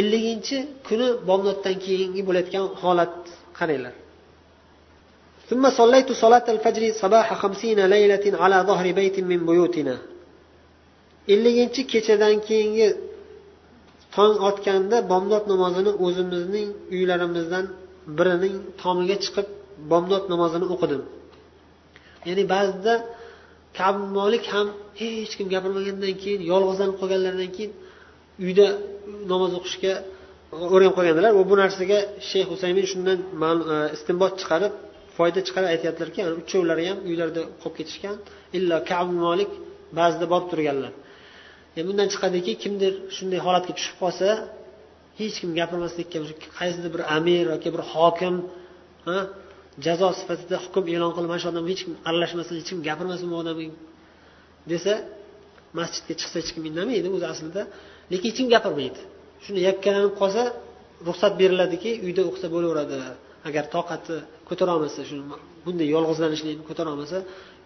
elliginchi 0.00 0.56
kuni 0.88 1.08
bomdoddan 1.28 1.76
keyingi 1.84 2.20
bo'layotgan 2.28 2.64
holat 2.82 3.16
qaranglar 3.58 3.94
ثم 5.50 5.64
صليت 5.80 6.08
صلاة 6.12 6.46
الفجر 6.54 6.82
صباح 7.02 7.26
خمسين 7.42 7.78
ليلة 7.94 8.24
على 8.42 8.58
ظهر 8.68 8.86
بيت 8.92 9.16
من 9.20 9.40
بيوتنا 9.46 9.96
elliginchi 11.33 11.81
kechadan 11.93 12.35
keyingi 12.47 12.87
tong 14.15 14.35
otganda 14.49 14.97
bomdod 15.11 15.43
namozini 15.51 15.91
o'zimizning 16.05 16.67
uylarimizdan 16.95 17.65
birining 18.17 18.55
tomiga 18.81 19.15
chiqib 19.23 19.47
bomdod 19.91 20.23
namozini 20.33 20.65
o'qidim. 20.73 21.01
Ya'ni 22.27 22.43
ba'zida 22.53 22.93
kabi 23.79 24.01
molik 24.17 24.45
ham 24.53 24.67
hech 24.99 25.33
kim 25.37 25.47
gapirmagandan 25.53 26.13
keyin 26.21 26.41
yolg'izlanib 26.51 26.95
qolganlaridan 27.01 27.51
keyin 27.55 27.71
uyda 28.45 28.67
namoz 29.31 29.51
o'qishga 29.59 29.93
o'rganib 30.73 30.93
qolgandilar 30.97 31.31
va 31.39 31.43
bu 31.51 31.55
narsaga 31.61 31.99
shayx 32.29 32.45
husaymin 32.53 32.85
shundan 32.91 33.17
e, 33.73 33.75
istinbot 33.95 34.33
chiqarib 34.41 34.73
foyda 35.17 35.39
chiqarib 35.47 35.69
aytyaptilarki 35.73 36.19
uchovlari 36.41 36.83
ham 36.89 36.97
uylarida 37.09 37.41
qolib 37.61 37.75
ketishgan 37.79 38.15
illo 38.57 38.77
kabi 38.91 39.13
molik 39.25 39.51
ba'zida 39.99 40.25
borib 40.33 40.47
turganlar. 40.51 40.91
E, 41.77 41.79
bundan 41.87 42.07
chiqadiki 42.13 42.53
kimdir 42.63 42.93
shunday 43.15 43.39
holatga 43.45 43.73
tushib 43.77 43.95
qolsa 44.03 44.27
hech 45.19 45.35
kim 45.41 45.51
gapirmaslikka 45.59 46.17
qaysidir 46.59 46.89
bir 46.95 47.01
amir 47.17 47.45
yoki 47.53 47.69
bir 47.75 47.83
hokim 47.93 48.35
jazo 49.85 50.07
sifatida 50.19 50.57
hukm 50.65 50.83
e'lon 50.93 51.11
qilib 51.15 51.29
mana 51.31 51.41
shu 51.43 51.49
odam 51.53 51.65
hech 51.71 51.81
kim 51.85 51.93
aralashmasin 52.09 52.53
hech 52.59 52.67
kim 52.71 52.79
gapirmasin 52.89 53.27
bu 53.33 53.37
odam 53.43 53.57
desa 54.71 54.93
masjidga 55.79 56.13
chiqsa 56.19 56.35
hech 56.41 56.51
kim 56.55 56.63
indamaydi 56.69 57.07
o'zi 57.15 57.27
aslida. 57.33 57.61
Lekin 58.11 58.27
hech 58.29 58.37
kim 58.39 58.47
gapirmaydi. 58.55 59.01
Shuni 59.45 59.59
yakkalanib 59.69 60.13
qolsa 60.21 60.41
ruxsat 61.07 61.33
beriladiki 61.41 61.91
uyda 62.05 62.21
o'qisa 62.29 62.47
bo'laveradi. 62.55 62.97
Agar 63.47 63.63
toqati 63.75 64.15
ko'tarolmasa 64.49 65.01
shu 65.09 65.15
bunday 65.65 65.87
yolg'izlanishlikni 65.95 66.63
ko'tarolmasa 66.69 67.17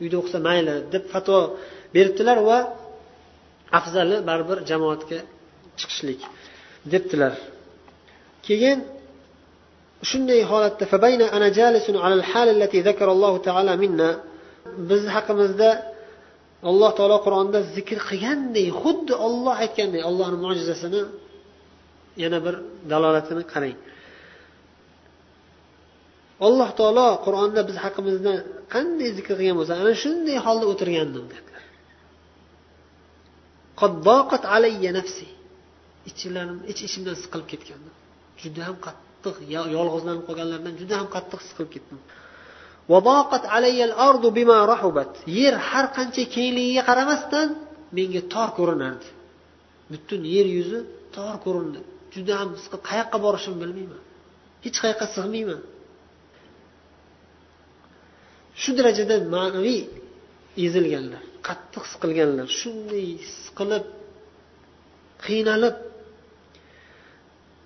uyda 0.03 0.15
o'qisa 0.21 0.39
mayli 0.47 0.75
deb 0.93 1.03
fatvo 1.13 1.37
beribdilar 1.95 2.37
va 2.49 2.57
afzali 3.77 4.15
baribir 4.29 4.57
jamoatga 4.71 5.19
chiqishlik 5.79 6.21
debdilar. 6.91 7.33
Keyin 8.47 8.79
shunday 10.09 10.41
holatda 10.51 10.85
biz 14.89 15.03
haqimizda 15.15 15.69
alloh 16.69 16.91
taolo 16.97 17.17
qur'onda 17.25 17.59
zikr 17.75 17.97
qilganday 18.09 18.67
xuddi 18.81 19.13
olloh 19.27 19.55
aytganday 19.63 20.01
ollohni 20.09 20.37
mo'jizasini 20.45 21.01
yana 22.23 22.39
bir 22.45 22.55
dalolatini 22.91 23.43
qarang. 23.53 23.77
Alloh 26.47 26.69
taolo 26.79 27.07
qur'onda 27.25 27.61
biz 27.69 27.77
haqimizda 27.85 28.33
qanday 28.73 29.09
zikr 29.17 29.33
qilgan 29.39 29.55
bo'lsa 29.59 29.73
ana 29.81 29.93
shunday 30.03 30.37
holda 30.45 30.65
o'tirgandim 30.73 31.25
dedilar 33.79 35.27
ichlarim 36.09 36.59
ich 36.71 36.79
ichimdan 36.87 37.15
siqilib 37.23 37.47
ketgandim 37.51 37.93
juda 38.41 38.61
ham 38.67 38.77
qattiq 38.85 39.35
yolg'izlanib 39.75 40.23
qolganlardan 40.27 40.73
juda 40.81 40.95
ham 40.99 41.07
qattiq 41.15 41.41
siqilib 41.47 41.71
ketdim. 41.75 41.99
yer 45.39 45.53
har 45.69 45.85
qancha 45.97 46.23
kengligiga 46.35 46.83
qaramasdan 46.89 47.47
menga 47.97 48.21
tor 48.33 48.49
ko'rinardi. 48.57 49.07
Butun 49.91 50.21
yer 50.35 50.47
yuzi 50.57 50.79
tor 51.15 51.35
ko'rindi. 51.45 51.79
Juda 52.13 52.33
ham 52.39 52.49
qayoqqa 52.89 53.17
borishimni 53.25 53.59
bilmayman. 53.63 54.01
Hech 54.65 54.77
qayoqqa 54.83 55.05
sig'mayman. 55.15 55.61
Shu 58.61 58.69
darajada 58.77 59.15
ma'naviy 59.35 59.81
ezilganlar. 60.65 61.23
Qattiq 61.47 61.83
siqilganlar. 61.93 62.47
Shunday 62.59 63.07
siqilib 63.43 63.85
qiynalib 65.25 65.75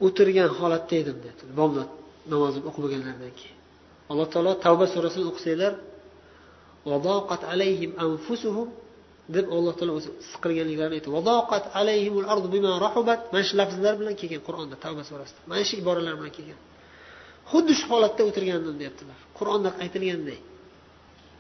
o'tirgan 0.06 0.50
holatda 0.60 0.96
edim 1.02 1.18
dedi. 1.26 1.44
Bomdod 1.60 1.90
namozini 2.32 2.64
o'qib 2.70 2.82
bo'lganlaridan 2.86 3.34
keyin. 3.40 3.58
Alloh 4.12 4.28
taolo 4.34 4.52
tavba 4.66 4.86
surasini 4.94 5.26
o'qisanglar 5.32 5.74
deb 9.36 9.46
alloh 9.58 9.74
taolo 9.80 9.94
o'zi 10.00 10.10
siqilganliklarini 10.32 10.96
aytdi. 10.98 11.10
Mana 13.34 13.44
shu 13.48 13.54
lafzlar 13.62 13.94
bilan 14.02 14.16
kelgan 14.22 14.42
qur'onda 14.48 14.76
tavba 14.86 15.04
surasida. 15.10 15.40
Mana 15.52 15.64
shu 15.70 15.76
iboralar 15.82 16.14
bilan 16.20 16.34
kelgan. 16.38 16.60
Xuddi 17.52 17.74
shu 17.80 17.86
holatda 17.94 18.22
o'tirgandim 18.30 18.76
deyaptilar. 18.82 19.18
Qur'onda 19.38 19.70
aytilganday 19.84 20.40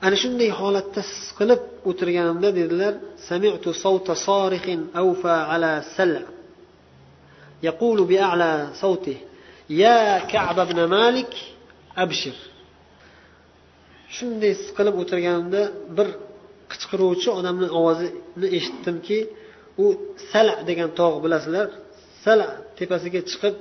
ana 0.05 0.17
shunday 0.23 0.51
holatda 0.61 1.01
siqilib 1.27 1.63
o'tirganimda 1.91 2.49
dedilar 2.61 2.95
sami'tu 3.29 3.69
savta 3.85 4.13
sarixin 4.27 4.81
awfa 5.03 5.35
ala 5.55 5.73
sal' 5.97 6.17
يقول 7.63 8.05
بأعلى 8.05 8.69
صوته 8.83 9.17
يا 9.71 10.19
كعب 10.19 10.59
بن 10.69 10.79
مالك 10.85 11.33
أبشر 12.05 12.37
shunday 14.17 14.53
siqilib 14.67 14.95
o'tirganimda 15.03 15.63
bir 15.97 16.09
qichqiruvchi 16.73 17.29
odamni 17.39 17.69
ovozini 17.79 18.49
eshitdimki 18.59 19.19
u 19.85 19.87
sala 20.31 20.55
degan 20.69 20.91
tog' 20.99 21.17
bilasizlar 21.25 21.69
sala 22.25 22.49
tepasiga 22.79 23.21
chiqib 23.31 23.55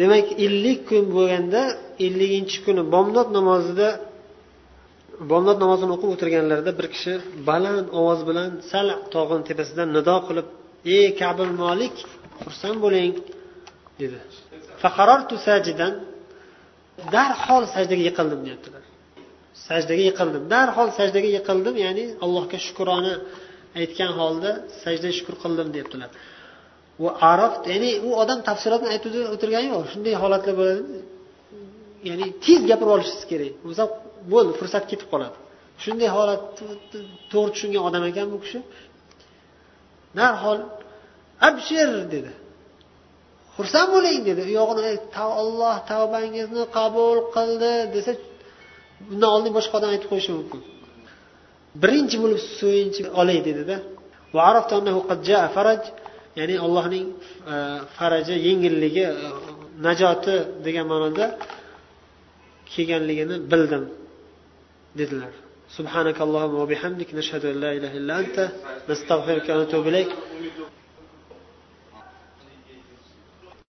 demak 0.00 0.26
ellik 0.46 0.80
kun 0.90 1.04
bo'lganda 1.16 1.62
elliginchi 2.06 2.58
kuni 2.66 2.82
bomdod 2.94 3.28
namozida 3.38 3.88
bomdod 5.31 5.57
namozini 5.63 5.91
o'qib 5.95 6.09
o'tirganlarida 6.15 6.71
bir 6.79 6.87
kishi 6.93 7.13
baland 7.49 7.87
ovoz 7.99 8.21
bilan 8.29 8.51
sal 8.71 8.87
tog'ini 9.15 9.43
tepasidan 9.49 9.87
nido 9.97 10.15
qilib 10.27 10.47
ey 10.97 11.07
kabil 11.21 11.49
molik 11.63 11.95
xursand 12.41 12.77
bo'ling 12.85 13.13
dedi. 14.01 14.19
Darhol 17.15 17.63
sajdaga 17.75 18.03
yiqildim 18.09 18.39
deyaptilar. 18.45 18.83
Sajdaga 19.67 20.03
yiqildim 20.09 20.43
darhol 20.53 20.89
sajdaga 20.99 21.29
yiqildim 21.37 21.75
ya'ni 21.85 22.05
allohga 22.25 22.57
shukrona 22.67 23.13
aytgan 23.81 24.11
holda 24.19 24.51
sajda 24.83 25.09
shukur 25.17 25.35
qildim 25.43 25.67
deyaptilar. 25.75 26.09
Va 27.03 27.11
arof 27.31 27.53
ya'ni 27.71 27.91
u 28.07 28.09
odam 28.21 28.39
tafsilotni 28.49 28.87
aytib 28.93 29.13
o'tirgani 29.35 29.67
yo'q 29.73 29.85
shunday 29.93 30.15
holatlar 30.23 30.53
bo'ladi 30.61 30.81
ya'ni 32.09 32.25
tez 32.45 32.61
gapirib 32.69 32.91
olishingiz 32.95 33.25
kerak. 33.31 33.53
Bo'lmasa 33.63 33.85
bo'ldi 34.31 34.51
fursat 34.59 34.83
ketib 34.91 35.07
qoladi. 35.13 35.37
Shunday 35.83 36.09
holat 36.17 36.41
to'g'ri 37.31 37.49
tushungan 37.53 37.83
odam 37.89 38.03
ekan 38.11 38.27
bu 38.33 38.37
kishi. 38.43 38.59
Darhol 40.17 40.59
abshir 41.47 41.89
dedi. 42.13 42.31
Xursand 43.55 43.89
bo'ling 43.95 44.19
dedi. 44.29 44.41
U 44.49 44.51
yog'ini 44.59 44.91
olloh 45.41 45.75
tavbangizni 45.91 46.63
qabul 46.77 47.17
qildi 47.35 47.73
desa 47.95 48.11
undan 49.13 49.29
oldin 49.35 49.51
boshqa 49.57 49.73
odam 49.79 49.89
aytib 49.93 50.07
qo'yishi 50.11 50.31
mumkin. 50.37 50.61
Birinchi 51.81 52.17
bo'lib 52.23 52.39
suyunchi 52.57 53.01
olay 53.21 53.39
dedida 53.47 53.75
ya'ni 56.39 56.55
allohning 56.65 57.05
e, 57.53 57.55
faraji 57.97 58.35
yengilligi 58.47 59.03
e, 59.09 59.13
najoti 59.87 60.35
degan 60.65 60.85
ma'noda 60.91 61.25
kelganligini 62.73 63.35
bildim. 63.51 63.83
dedilar. 65.01 65.33
Subhanakallohumma 65.77 66.57
va 66.61 66.67
bihamdik 66.73 67.09
nashhadu 67.19 67.45
an 67.51 67.57
la 67.63 67.71
ilaha 67.77 67.95
illa 67.99 68.13
anta 68.21 68.43
nastag'firuka 68.89 69.49
va 69.53 69.59
natubu 69.63 69.87
ilayk. 69.91 70.09